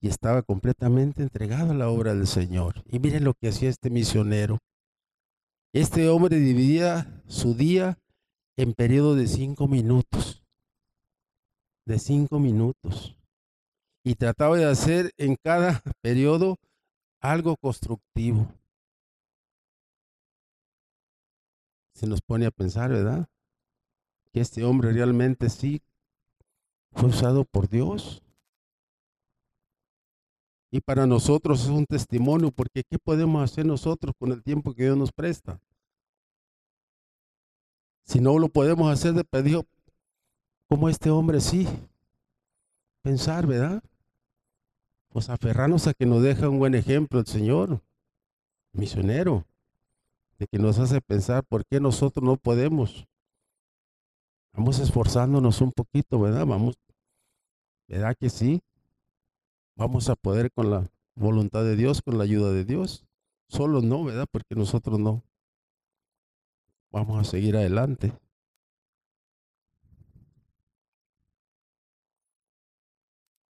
y 0.00 0.08
estaba 0.08 0.42
completamente 0.42 1.22
entregado 1.22 1.72
a 1.72 1.74
la 1.74 1.88
obra 1.88 2.14
del 2.14 2.26
Señor. 2.26 2.82
Y 2.86 2.98
miren 2.98 3.24
lo 3.24 3.34
que 3.34 3.48
hacía 3.48 3.70
este 3.70 3.90
misionero. 3.90 4.58
Este 5.72 6.08
hombre 6.08 6.38
dividía 6.38 7.22
su 7.26 7.54
día 7.54 7.98
en 8.56 8.74
periodo 8.74 9.14
de 9.14 9.26
cinco 9.26 9.68
minutos. 9.68 10.42
De 11.86 11.98
cinco 11.98 12.40
minutos 12.40 13.16
y 14.06 14.14
trataba 14.14 14.56
de 14.56 14.66
hacer 14.66 15.10
en 15.16 15.34
cada 15.34 15.82
periodo 16.00 16.58
algo 17.20 17.56
constructivo. 17.56 18.46
Se 21.96 22.06
nos 22.06 22.20
pone 22.20 22.46
a 22.46 22.50
pensar, 22.50 22.90
¿verdad? 22.90 23.28
Que 24.32 24.40
este 24.40 24.62
hombre 24.64 24.92
realmente 24.92 25.48
sí 25.48 25.80
fue 26.92 27.08
usado 27.08 27.44
por 27.44 27.68
Dios. 27.68 28.22
Y 30.70 30.80
para 30.80 31.06
nosotros 31.06 31.62
es 31.62 31.68
un 31.68 31.86
testimonio, 31.86 32.50
porque 32.50 32.82
¿qué 32.84 32.98
podemos 32.98 33.42
hacer 33.42 33.64
nosotros 33.64 34.14
con 34.18 34.30
el 34.30 34.42
tiempo 34.42 34.74
que 34.74 34.84
Dios 34.84 34.96
nos 34.96 35.10
presta? 35.10 35.58
Si 38.04 38.20
no 38.20 38.38
lo 38.38 38.48
podemos 38.48 38.92
hacer 38.92 39.14
de 39.14 39.24
pedido, 39.24 39.64
como 40.68 40.88
este 40.88 41.10
hombre 41.10 41.40
sí. 41.40 41.66
Pensar, 43.02 43.46
¿verdad? 43.46 43.82
pues 45.16 45.30
aferrarnos 45.30 45.86
a 45.86 45.94
que 45.94 46.04
nos 46.04 46.22
deja 46.22 46.50
un 46.50 46.58
buen 46.58 46.74
ejemplo 46.74 47.20
el 47.20 47.26
Señor, 47.26 47.80
misionero, 48.72 49.46
de 50.38 50.46
que 50.46 50.58
nos 50.58 50.78
hace 50.78 51.00
pensar 51.00 51.44
por 51.44 51.64
qué 51.66 51.80
nosotros 51.80 52.24
no 52.24 52.36
podemos. 52.36 53.06
Vamos 54.52 54.78
esforzándonos 54.78 55.60
un 55.60 55.72
poquito, 55.72 56.18
¿verdad? 56.20 56.46
Vamos, 56.46 56.76
¿verdad 57.88 58.16
que 58.18 58.30
sí? 58.30 58.62
Vamos 59.76 60.08
a 60.08 60.16
poder 60.16 60.50
con 60.52 60.70
la 60.70 60.90
voluntad 61.14 61.62
de 61.62 61.76
Dios, 61.76 62.00
con 62.02 62.18
la 62.18 62.24
ayuda 62.24 62.50
de 62.52 62.64
Dios. 62.64 63.06
Solo 63.48 63.82
no, 63.82 64.04
¿verdad? 64.04 64.26
Porque 64.30 64.54
nosotros 64.54 64.98
no. 64.98 65.22
Vamos 66.90 67.20
a 67.20 67.30
seguir 67.30 67.56
adelante. 67.56 68.12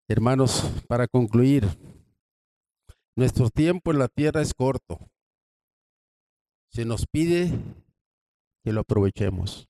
Hermanos, 0.07 0.69
para 0.88 1.07
concluir, 1.07 1.65
nuestro 3.15 3.49
tiempo 3.49 3.91
en 3.91 3.99
la 3.99 4.07
tierra 4.07 4.41
es 4.41 4.53
corto. 4.53 5.11
Se 6.72 6.86
nos 6.86 7.05
pide 7.05 7.51
que 8.63 8.72
lo 8.72 8.82
aprovechemos. 8.82 9.67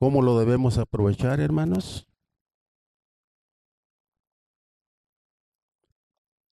¿Cómo 0.00 0.20
lo 0.20 0.36
debemos 0.36 0.78
aprovechar, 0.78 1.38
hermanos? 1.38 2.08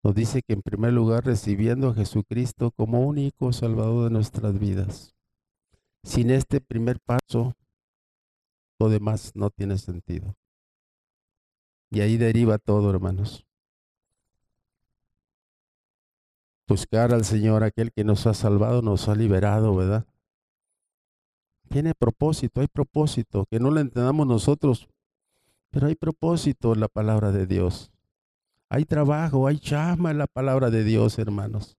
Nos 0.02 0.14
dice 0.14 0.40
que 0.42 0.54
en 0.54 0.62
primer 0.62 0.94
lugar 0.94 1.26
recibiendo 1.26 1.90
a 1.90 1.94
Jesucristo 1.94 2.70
como 2.70 3.00
único 3.00 3.52
Salvador 3.52 4.04
de 4.04 4.10
nuestras 4.10 4.58
vidas. 4.58 5.14
Sin 6.04 6.30
este 6.30 6.60
primer 6.62 7.00
paso, 7.00 7.52
lo 8.80 8.88
demás 8.88 9.32
no 9.34 9.50
tiene 9.50 9.76
sentido. 9.76 10.34
Y 11.90 12.00
ahí 12.00 12.16
deriva 12.16 12.56
todo, 12.56 12.90
hermanos. 12.90 13.44
Buscar 16.68 17.12
al 17.12 17.24
Señor, 17.24 17.64
aquel 17.64 17.92
que 17.92 18.04
nos 18.04 18.26
ha 18.26 18.34
salvado, 18.34 18.82
nos 18.82 19.08
ha 19.08 19.14
liberado, 19.14 19.74
¿verdad? 19.74 20.06
Tiene 21.68 21.94
propósito, 21.94 22.60
hay 22.60 22.68
propósito, 22.68 23.46
que 23.50 23.58
no 23.58 23.70
lo 23.70 23.80
entendamos 23.80 24.26
nosotros, 24.26 24.88
pero 25.70 25.86
hay 25.86 25.94
propósito 25.94 26.74
en 26.74 26.80
la 26.80 26.88
palabra 26.88 27.32
de 27.32 27.46
Dios. 27.46 27.90
Hay 28.68 28.84
trabajo, 28.84 29.46
hay 29.46 29.58
chama 29.58 30.10
en 30.10 30.18
la 30.18 30.26
palabra 30.26 30.70
de 30.70 30.84
Dios, 30.84 31.18
hermanos. 31.18 31.76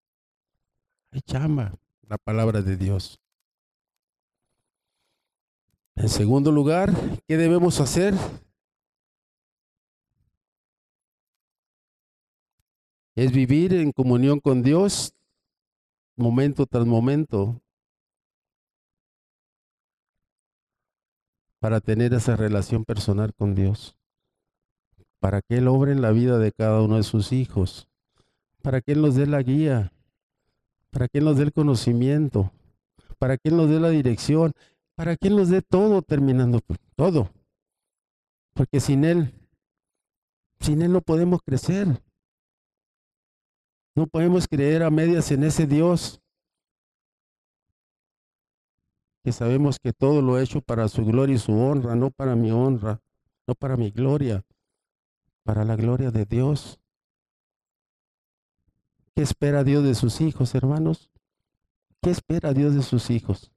Hay 1.11 1.21
chama 1.21 1.75
en 2.01 2.09
la 2.09 2.17
palabra 2.17 2.61
de 2.61 2.75
Dios. 2.75 3.19
En 5.95 6.09
segundo 6.09 6.51
lugar, 6.51 6.91
¿qué 7.27 7.37
debemos 7.37 7.79
hacer? 7.79 8.15
Es 13.15 13.31
vivir 13.31 13.73
en 13.73 13.91
comunión 13.91 14.39
con 14.39 14.63
Dios 14.63 15.13
momento 16.15 16.65
tras 16.65 16.85
momento. 16.85 17.61
Para 21.59 21.79
tener 21.79 22.13
esa 22.13 22.35
relación 22.35 22.83
personal 22.83 23.33
con 23.33 23.55
Dios, 23.55 23.95
para 25.19 25.41
que 25.41 25.57
Él 25.57 25.69
obre 25.69 25.93
en 25.93 26.01
la 26.01 26.11
vida 26.11 26.37
de 26.37 26.51
cada 26.51 26.81
uno 26.81 26.97
de 26.97 27.03
sus 27.03 27.31
hijos, 27.31 27.87
para 28.61 28.81
que 28.81 28.91
Él 28.91 29.01
nos 29.01 29.15
dé 29.15 29.27
la 29.27 29.41
guía, 29.41 29.93
para 30.91 31.07
que 31.07 31.19
Él 31.19 31.25
nos 31.25 31.37
dé 31.37 31.43
el 31.43 31.53
conocimiento, 31.53 32.51
para 33.17 33.37
que 33.37 33.47
Él 33.47 33.55
nos 33.55 33.69
dé 33.69 33.79
la 33.79 33.89
dirección, 33.89 34.51
para 34.95 35.15
que 35.15 35.29
Él 35.29 35.37
nos 35.37 35.49
dé 35.49 35.61
todo 35.61 36.01
terminando, 36.01 36.59
todo. 36.97 37.29
Porque 38.53 38.81
sin 38.81 39.05
Él, 39.05 39.33
sin 40.59 40.81
Él 40.81 40.91
no 40.91 40.99
podemos 40.99 41.41
crecer. 41.45 41.87
No 43.95 44.07
podemos 44.07 44.47
creer 44.47 44.81
a 44.83 44.89
medias 44.89 45.31
en 45.31 45.43
ese 45.43 45.67
Dios 45.67 46.19
que 49.23 49.31
sabemos 49.31 49.77
que 49.79 49.93
todo 49.93 50.21
lo 50.21 50.37
he 50.37 50.43
hecho 50.43 50.61
para 50.61 50.89
su 50.89 51.05
gloria 51.05 51.35
y 51.35 51.39
su 51.39 51.53
honra, 51.53 51.95
no 51.95 52.11
para 52.11 52.35
mi 52.35 52.51
honra, 52.51 53.01
no 53.47 53.55
para 53.55 53.77
mi 53.77 53.91
gloria, 53.91 54.43
para 55.43 55.63
la 55.63 55.75
gloria 55.75 56.11
de 56.11 56.25
Dios. 56.25 56.79
¿Qué 59.15 59.21
espera 59.21 59.63
Dios 59.63 59.83
de 59.83 59.95
sus 59.95 60.19
hijos, 60.21 60.55
hermanos? 60.55 61.09
¿Qué 62.01 62.09
espera 62.09 62.51
Dios 62.51 62.73
de 62.75 62.81
sus 62.81 63.09
hijos? 63.11 63.51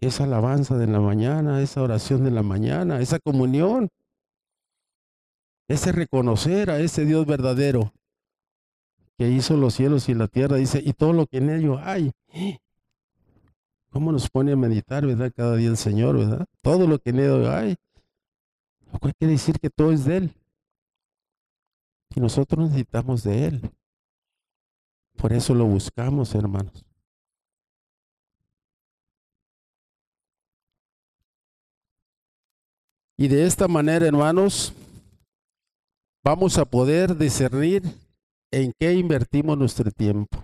Esa 0.00 0.24
alabanza 0.24 0.76
de 0.76 0.88
la 0.88 1.00
mañana, 1.00 1.62
esa 1.62 1.80
oración 1.80 2.24
de 2.24 2.32
la 2.32 2.42
mañana, 2.42 3.00
esa 3.00 3.18
comunión, 3.20 3.88
ese 5.68 5.92
reconocer 5.92 6.70
a 6.70 6.80
ese 6.80 7.06
Dios 7.06 7.24
verdadero 7.24 7.94
que 9.16 9.28
hizo 9.28 9.56
los 9.56 9.74
cielos 9.74 10.08
y 10.08 10.14
la 10.14 10.28
tierra, 10.28 10.56
dice, 10.56 10.82
y 10.84 10.92
todo 10.92 11.12
lo 11.12 11.26
que 11.26 11.38
en 11.38 11.50
ello 11.50 11.78
hay. 11.78 12.12
¿Cómo 13.90 14.12
nos 14.12 14.28
pone 14.28 14.52
a 14.52 14.56
meditar, 14.56 15.06
verdad? 15.06 15.32
Cada 15.34 15.56
día 15.56 15.68
el 15.68 15.78
Señor, 15.78 16.18
¿verdad? 16.18 16.46
Todo 16.60 16.86
lo 16.86 16.98
que 16.98 17.10
en 17.10 17.20
ello 17.20 17.50
hay. 17.50 17.76
Lo 18.92 18.98
cual 18.98 19.14
quiere 19.18 19.32
decir 19.32 19.58
que 19.58 19.70
todo 19.70 19.90
es 19.92 20.04
de 20.04 20.18
Él. 20.18 20.34
Y 22.14 22.20
nosotros 22.20 22.66
necesitamos 22.66 23.22
de 23.22 23.46
Él. 23.46 23.70
Por 25.16 25.32
eso 25.32 25.54
lo 25.54 25.64
buscamos, 25.64 26.34
hermanos. 26.34 26.84
Y 33.16 33.28
de 33.28 33.46
esta 33.46 33.66
manera, 33.66 34.06
hermanos, 34.06 34.74
vamos 36.22 36.58
a 36.58 36.66
poder 36.66 37.16
discernir 37.16 37.82
en 38.50 38.72
qué 38.78 38.94
invertimos 38.94 39.56
nuestro 39.58 39.90
tiempo. 39.90 40.42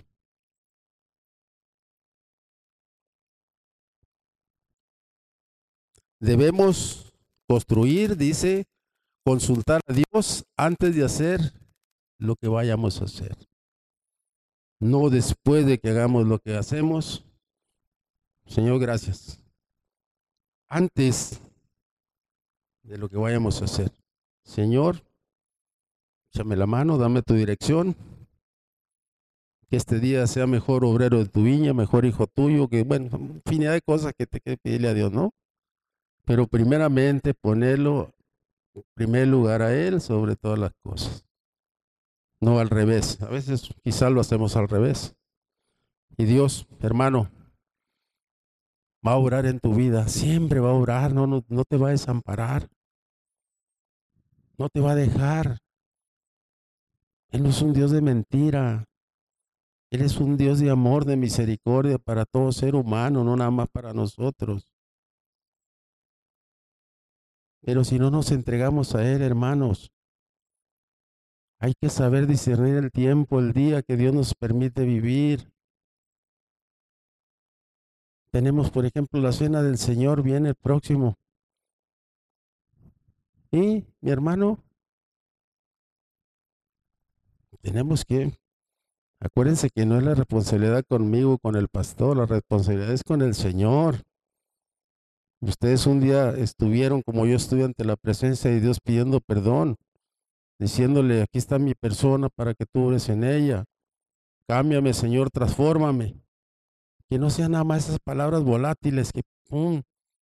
Debemos 6.20 7.12
construir, 7.48 8.16
dice, 8.16 8.66
consultar 9.24 9.80
a 9.88 9.92
Dios 9.92 10.44
antes 10.56 10.94
de 10.94 11.04
hacer 11.04 11.40
lo 12.18 12.36
que 12.36 12.48
vayamos 12.48 13.00
a 13.00 13.06
hacer. 13.06 13.36
No 14.80 15.10
después 15.10 15.66
de 15.66 15.78
que 15.78 15.90
hagamos 15.90 16.26
lo 16.26 16.38
que 16.38 16.56
hacemos. 16.56 17.24
Señor, 18.46 18.80
gracias. 18.80 19.40
Antes 20.68 21.40
de 22.82 22.98
lo 22.98 23.08
que 23.08 23.16
vayamos 23.16 23.60
a 23.60 23.64
hacer. 23.64 23.92
Señor, 24.44 25.02
échame 26.32 26.56
la 26.56 26.66
mano, 26.66 26.98
dame 26.98 27.22
tu 27.22 27.34
dirección. 27.34 27.96
Que 29.68 29.76
este 29.76 30.00
día 30.00 30.26
sea 30.26 30.46
mejor 30.46 30.84
obrero 30.84 31.18
de 31.18 31.28
tu 31.28 31.42
viña, 31.42 31.72
mejor 31.72 32.04
hijo 32.04 32.26
tuyo, 32.26 32.68
que 32.68 32.84
bueno, 32.84 33.08
infinidad 33.18 33.72
de 33.72 33.80
cosas 33.80 34.12
que 34.16 34.26
te 34.26 34.40
que 34.40 34.56
pedirle 34.58 34.88
a 34.88 34.94
Dios, 34.94 35.12
¿no? 35.12 35.30
Pero 36.24 36.46
primeramente 36.46 37.34
ponerlo 37.34 38.12
en 38.74 38.82
primer 38.94 39.28
lugar 39.28 39.62
a 39.62 39.74
Él 39.74 40.00
sobre 40.00 40.36
todas 40.36 40.58
las 40.58 40.72
cosas 40.82 41.24
no 42.42 42.58
al 42.58 42.68
revés. 42.68 43.22
A 43.22 43.28
veces 43.28 43.70
quizás 43.82 44.12
lo 44.12 44.20
hacemos 44.20 44.56
al 44.56 44.68
revés. 44.68 45.14
Y 46.18 46.24
Dios, 46.24 46.66
hermano, 46.80 47.30
va 49.06 49.12
a 49.12 49.18
orar 49.18 49.46
en 49.46 49.60
tu 49.60 49.74
vida, 49.74 50.08
siempre 50.08 50.60
va 50.60 50.70
a 50.70 50.74
orar, 50.74 51.14
no, 51.14 51.26
no, 51.26 51.44
no 51.48 51.64
te 51.64 51.76
va 51.78 51.88
a 51.88 51.92
desamparar, 51.92 52.68
no 54.58 54.68
te 54.68 54.80
va 54.80 54.90
a 54.90 54.96
dejar. 54.96 55.58
Él 57.32 57.42
no 57.42 57.48
es 57.48 57.62
un 57.62 57.72
Dios 57.72 57.90
de 57.90 58.02
mentira, 58.02 58.84
Él 59.90 60.02
es 60.02 60.18
un 60.18 60.36
Dios 60.36 60.60
de 60.60 60.68
amor, 60.70 61.06
de 61.06 61.16
misericordia 61.16 61.98
para 61.98 62.26
todo 62.26 62.52
ser 62.52 62.74
humano, 62.74 63.24
no 63.24 63.34
nada 63.36 63.50
más 63.50 63.68
para 63.70 63.94
nosotros. 63.94 64.70
Pero 67.62 67.84
si 67.84 67.98
no 67.98 68.10
nos 68.10 68.30
entregamos 68.32 68.94
a 68.94 69.10
Él, 69.10 69.22
hermanos, 69.22 69.90
hay 71.58 71.72
que 71.80 71.88
saber 71.88 72.26
discernir 72.26 72.74
el 72.74 72.90
tiempo, 72.90 73.40
el 73.40 73.54
día 73.54 73.82
que 73.82 73.96
Dios 73.96 74.12
nos 74.12 74.34
permite 74.34 74.84
vivir. 74.84 75.50
Tenemos, 78.30 78.70
por 78.70 78.84
ejemplo, 78.84 79.20
la 79.22 79.32
cena 79.32 79.62
del 79.62 79.78
Señor, 79.78 80.22
viene 80.22 80.50
el 80.50 80.54
próximo. 80.54 81.16
Y, 83.50 83.86
mi 84.00 84.10
hermano, 84.10 84.62
tenemos 87.62 88.04
que, 88.04 88.32
acuérdense 89.20 89.70
que 89.70 89.86
no 89.86 89.96
es 89.96 90.02
la 90.02 90.14
responsabilidad 90.14 90.84
conmigo, 90.88 91.38
con 91.38 91.56
el 91.56 91.68
pastor, 91.68 92.16
la 92.16 92.26
responsabilidad 92.26 92.92
es 92.92 93.04
con 93.04 93.22
el 93.22 93.34
Señor. 93.34 94.02
Ustedes 95.40 95.86
un 95.86 96.00
día 96.00 96.30
estuvieron 96.30 97.02
como 97.02 97.26
yo 97.26 97.36
estuve 97.36 97.64
ante 97.64 97.84
la 97.84 97.96
presencia 97.96 98.50
de 98.50 98.60
Dios 98.60 98.78
pidiendo 98.80 99.20
perdón 99.20 99.76
diciéndole, 100.62 101.22
aquí 101.22 101.38
está 101.38 101.58
mi 101.58 101.74
persona 101.74 102.28
para 102.28 102.54
que 102.54 102.64
tú 102.66 102.90
eres 102.90 103.08
en 103.08 103.24
ella. 103.24 103.64
Cámbiame, 104.46 104.94
Señor, 104.94 105.30
transfórmame. 105.30 106.14
Que 107.08 107.18
no 107.18 107.30
sean 107.30 107.52
nada 107.52 107.64
más 107.64 107.88
esas 107.88 107.98
palabras 107.98 108.42
volátiles 108.42 109.12
que, 109.12 109.22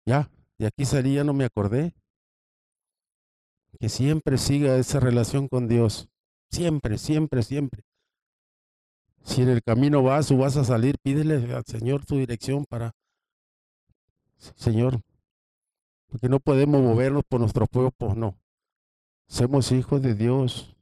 ya, 0.06 0.30
de 0.58 0.68
aquí 0.68 0.86
salía, 0.86 1.24
no 1.24 1.34
me 1.34 1.46
acordé. 1.46 1.94
Que 3.80 3.90
siempre 3.90 4.38
siga 4.38 4.78
esa 4.78 5.00
relación 5.00 5.48
con 5.48 5.68
Dios. 5.68 6.10
Siempre, 6.56 6.98
siempre, 6.98 7.44
siempre. 7.44 7.84
Si 9.26 9.42
en 9.42 9.50
el 9.50 9.62
camino 9.62 10.02
vas 10.02 10.32
o 10.32 10.38
vas 10.38 10.56
a 10.56 10.64
salir, 10.64 10.98
pídele 11.04 11.54
al 11.54 11.66
Señor 11.66 12.06
tu 12.06 12.16
dirección 12.16 12.64
para, 12.64 12.96
Señor, 14.56 15.02
porque 16.08 16.30
no 16.30 16.40
podemos 16.40 16.82
movernos 16.82 17.26
por 17.28 17.42
nuestro 17.42 17.68
pueblo, 17.68 17.92
pues 17.92 18.16
no. 18.16 18.40
Somos 19.28 19.74
hijos 19.74 20.02
de 20.02 20.16
Dios. 20.16 20.78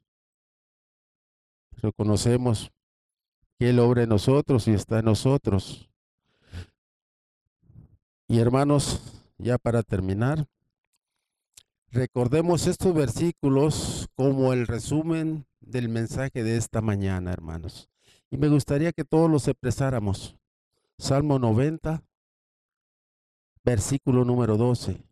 Reconocemos 1.82 2.70
que 3.58 3.70
Él 3.70 3.80
obra 3.80 4.04
en 4.04 4.10
nosotros 4.10 4.68
y 4.68 4.74
está 4.74 5.00
en 5.00 5.06
nosotros. 5.06 5.90
Y 8.28 8.38
hermanos, 8.38 9.02
ya 9.38 9.58
para 9.58 9.82
terminar, 9.82 10.46
recordemos 11.90 12.68
estos 12.68 12.94
versículos 12.94 14.08
como 14.14 14.52
el 14.52 14.68
resumen 14.68 15.44
del 15.66 15.88
mensaje 15.88 16.42
de 16.42 16.56
esta 16.56 16.80
mañana, 16.80 17.32
hermanos. 17.32 17.88
Y 18.30 18.36
me 18.36 18.48
gustaría 18.48 18.92
que 18.92 19.04
todos 19.04 19.30
los 19.30 19.48
expresáramos. 19.48 20.36
Salmo 20.98 21.38
90, 21.38 22.02
versículo 23.64 24.24
número 24.24 24.56
12. 24.56 25.02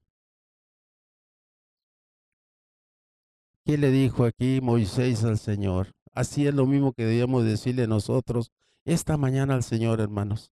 ¿Qué 3.65 3.79
le 3.79 3.91
dijo 3.91 4.25
aquí 4.25 4.61
Moisés 4.61 5.25
al 5.25 5.39
Señor? 5.39 5.95
Así 6.13 6.47
es 6.47 6.55
lo 6.55 6.67
mismo 6.67 6.93
que 6.93 7.05
debíamos 7.05 7.45
decirle 7.45 7.87
nosotros 7.87 8.51
esta 8.85 9.17
mañana 9.17 9.55
al 9.55 9.63
Señor, 9.63 10.01
hermanos. 10.01 10.53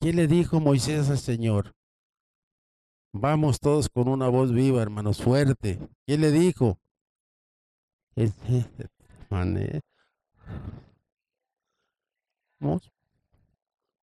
¿Qué 0.00 0.12
le 0.12 0.26
dijo 0.26 0.60
Moisés 0.60 1.08
al 1.10 1.18
Señor? 1.18 1.74
Vamos 3.12 3.60
todos 3.60 3.88
con 3.88 4.08
una 4.08 4.28
voz 4.28 4.52
viva, 4.52 4.82
hermanos, 4.82 5.22
fuerte. 5.22 5.78
¿Qué 6.06 6.18
le 6.18 6.30
dijo? 6.30 6.78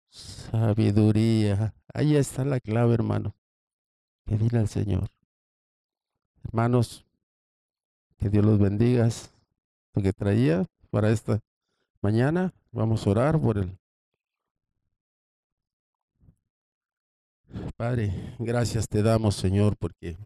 Sabiduría. 0.10 1.74
Ahí 1.94 2.16
está 2.16 2.46
la 2.46 2.60
clave, 2.60 2.94
hermano. 2.94 3.36
Que 4.26 4.38
dile 4.38 4.60
al 4.60 4.68
Señor. 4.68 5.10
Hermanos, 6.44 7.06
que 8.18 8.30
Dios 8.30 8.46
los 8.46 8.60
bendiga. 8.60 9.10
Lo 9.94 10.02
que 10.02 10.14
traía 10.14 10.66
para 10.90 11.10
esta 11.10 11.40
mañana. 12.02 12.54
Vamos 12.72 13.06
a 13.06 13.10
orar 13.10 13.40
por 13.40 13.58
él. 13.58 13.78
Padre, 17.78 18.36
gracias 18.40 18.88
te 18.88 19.02
damos, 19.02 19.36
Señor, 19.36 19.76
porque 19.78 20.18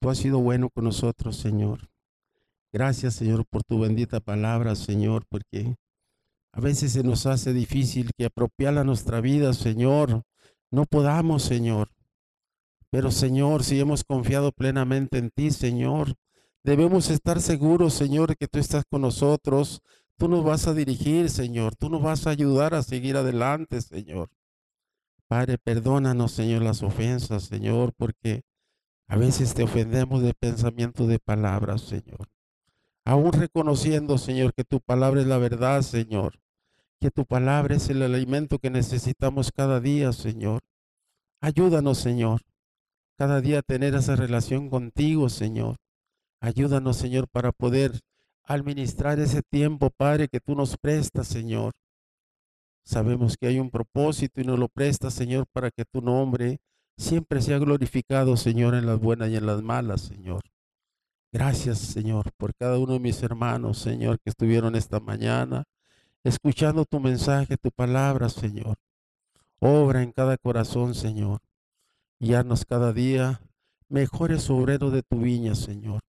tú 0.00 0.10
has 0.10 0.18
sido 0.18 0.40
bueno 0.40 0.68
con 0.70 0.84
nosotros, 0.84 1.36
Señor. 1.36 1.88
Gracias, 2.72 3.14
Señor, 3.14 3.44
por 3.46 3.62
tu 3.64 3.80
bendita 3.80 4.20
palabra, 4.20 4.74
Señor, 4.74 5.24
porque 5.28 5.76
a 6.52 6.60
veces 6.60 6.92
se 6.92 7.02
nos 7.02 7.26
hace 7.26 7.52
difícil 7.52 8.10
que 8.16 8.26
apropiar 8.26 8.76
a 8.78 8.84
nuestra 8.84 9.20
vida, 9.20 9.52
Señor. 9.52 10.22
No 10.70 10.84
podamos, 10.84 11.42
Señor. 11.42 11.88
Pero, 12.90 13.10
Señor, 13.10 13.64
si 13.64 13.80
hemos 13.80 14.04
confiado 14.04 14.52
plenamente 14.52 15.18
en 15.18 15.30
ti, 15.30 15.50
Señor, 15.50 16.14
Debemos 16.68 17.08
estar 17.08 17.40
seguros, 17.40 17.94
Señor, 17.94 18.36
que 18.36 18.46
tú 18.46 18.58
estás 18.58 18.84
con 18.84 19.00
nosotros. 19.00 19.80
Tú 20.18 20.28
nos 20.28 20.44
vas 20.44 20.66
a 20.66 20.74
dirigir, 20.74 21.30
Señor. 21.30 21.74
Tú 21.76 21.88
nos 21.88 22.02
vas 22.02 22.26
a 22.26 22.30
ayudar 22.30 22.74
a 22.74 22.82
seguir 22.82 23.16
adelante, 23.16 23.80
Señor. 23.80 24.28
Padre, 25.28 25.56
perdónanos, 25.56 26.32
Señor, 26.32 26.60
las 26.60 26.82
ofensas, 26.82 27.44
Señor, 27.44 27.92
porque 27.96 28.42
a 29.06 29.16
veces 29.16 29.54
te 29.54 29.62
ofendemos 29.62 30.22
de 30.22 30.34
pensamiento, 30.34 31.06
de 31.06 31.18
palabras, 31.18 31.80
Señor. 31.80 32.28
Aún 33.08 33.32
reconociendo, 33.32 34.18
Señor, 34.18 34.52
que 34.52 34.64
tu 34.64 34.82
palabra 34.82 35.22
es 35.22 35.26
la 35.26 35.38
verdad, 35.38 35.80
Señor. 35.80 36.38
Que 37.00 37.10
tu 37.10 37.24
palabra 37.24 37.74
es 37.74 37.88
el 37.88 38.02
alimento 38.02 38.58
que 38.58 38.68
necesitamos 38.68 39.50
cada 39.50 39.80
día, 39.80 40.12
Señor. 40.12 40.60
Ayúdanos, 41.40 41.96
Señor, 41.96 42.42
cada 43.16 43.40
día 43.40 43.60
a 43.60 43.62
tener 43.62 43.94
esa 43.94 44.14
relación 44.14 44.68
contigo, 44.68 45.30
Señor. 45.30 45.76
Ayúdanos, 46.42 46.98
Señor, 46.98 47.28
para 47.28 47.50
poder 47.50 47.98
administrar 48.44 49.18
ese 49.20 49.40
tiempo, 49.40 49.88
Padre, 49.88 50.28
que 50.28 50.40
tú 50.40 50.54
nos 50.54 50.76
prestas, 50.76 51.28
Señor. 51.28 51.72
Sabemos 52.84 53.38
que 53.38 53.46
hay 53.46 53.58
un 53.58 53.70
propósito 53.70 54.42
y 54.42 54.44
nos 54.44 54.58
lo 54.58 54.68
prestas, 54.68 55.14
Señor, 55.14 55.46
para 55.50 55.70
que 55.70 55.86
tu 55.86 56.02
nombre 56.02 56.58
siempre 56.98 57.40
sea 57.40 57.58
glorificado, 57.58 58.36
Señor, 58.36 58.74
en 58.74 58.84
las 58.84 59.00
buenas 59.00 59.30
y 59.30 59.36
en 59.36 59.46
las 59.46 59.62
malas, 59.62 60.02
Señor. 60.02 60.42
Gracias, 61.30 61.78
Señor, 61.78 62.32
por 62.38 62.54
cada 62.54 62.78
uno 62.78 62.94
de 62.94 63.00
mis 63.00 63.22
hermanos, 63.22 63.78
Señor, 63.78 64.18
que 64.18 64.30
estuvieron 64.30 64.74
esta 64.74 64.98
mañana 64.98 65.64
escuchando 66.24 66.86
tu 66.86 67.00
mensaje, 67.00 67.58
tu 67.58 67.70
palabra, 67.70 68.30
Señor. 68.30 68.76
Obra 69.60 70.02
en 70.02 70.12
cada 70.12 70.38
corazón, 70.38 70.94
Señor. 70.94 71.40
Y 72.18 72.32
haznos 72.32 72.64
cada 72.64 72.94
día 72.94 73.40
mejores 73.88 74.48
obreros 74.48 74.90
de 74.92 75.02
tu 75.02 75.20
viña, 75.20 75.54
Señor. 75.54 76.00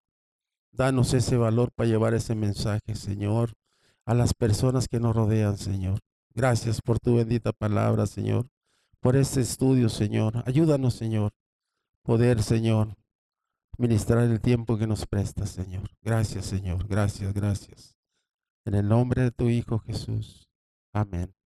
Danos 0.71 1.13
ese 1.15 1.37
valor 1.37 1.73
para 1.75 1.89
llevar 1.89 2.15
ese 2.15 2.37
mensaje, 2.37 2.95
Señor, 2.95 3.55
a 4.05 4.15
las 4.15 4.35
personas 4.35 4.87
que 4.87 5.01
nos 5.01 5.17
rodean, 5.17 5.59
Señor. 5.59 5.99
Gracias 6.33 6.81
por 6.81 7.01
tu 7.01 7.17
bendita 7.17 7.53
palabra, 7.53 8.07
Señor, 8.07 8.47
por 9.01 9.17
este 9.17 9.41
estudio, 9.41 9.89
Señor. 9.89 10.45
Ayúdanos, 10.47 10.95
Señor, 10.95 11.33
poder, 12.03 12.43
Señor, 12.43 12.95
ministrar 13.79 14.25
el 14.25 14.41
tiempo 14.41 14.77
que 14.77 14.87
nos 14.87 15.07
presta, 15.07 15.47
Señor. 15.47 15.89
Gracias, 16.03 16.47
Señor. 16.47 16.87
Gracias, 16.87 17.33
gracias. 17.33 17.97
En 18.67 18.75
el 18.75 18.89
nombre 18.89 19.23
de 19.23 19.31
tu 19.31 19.49
Hijo 19.49 19.79
Jesús. 19.79 20.51
Amén. 20.93 21.38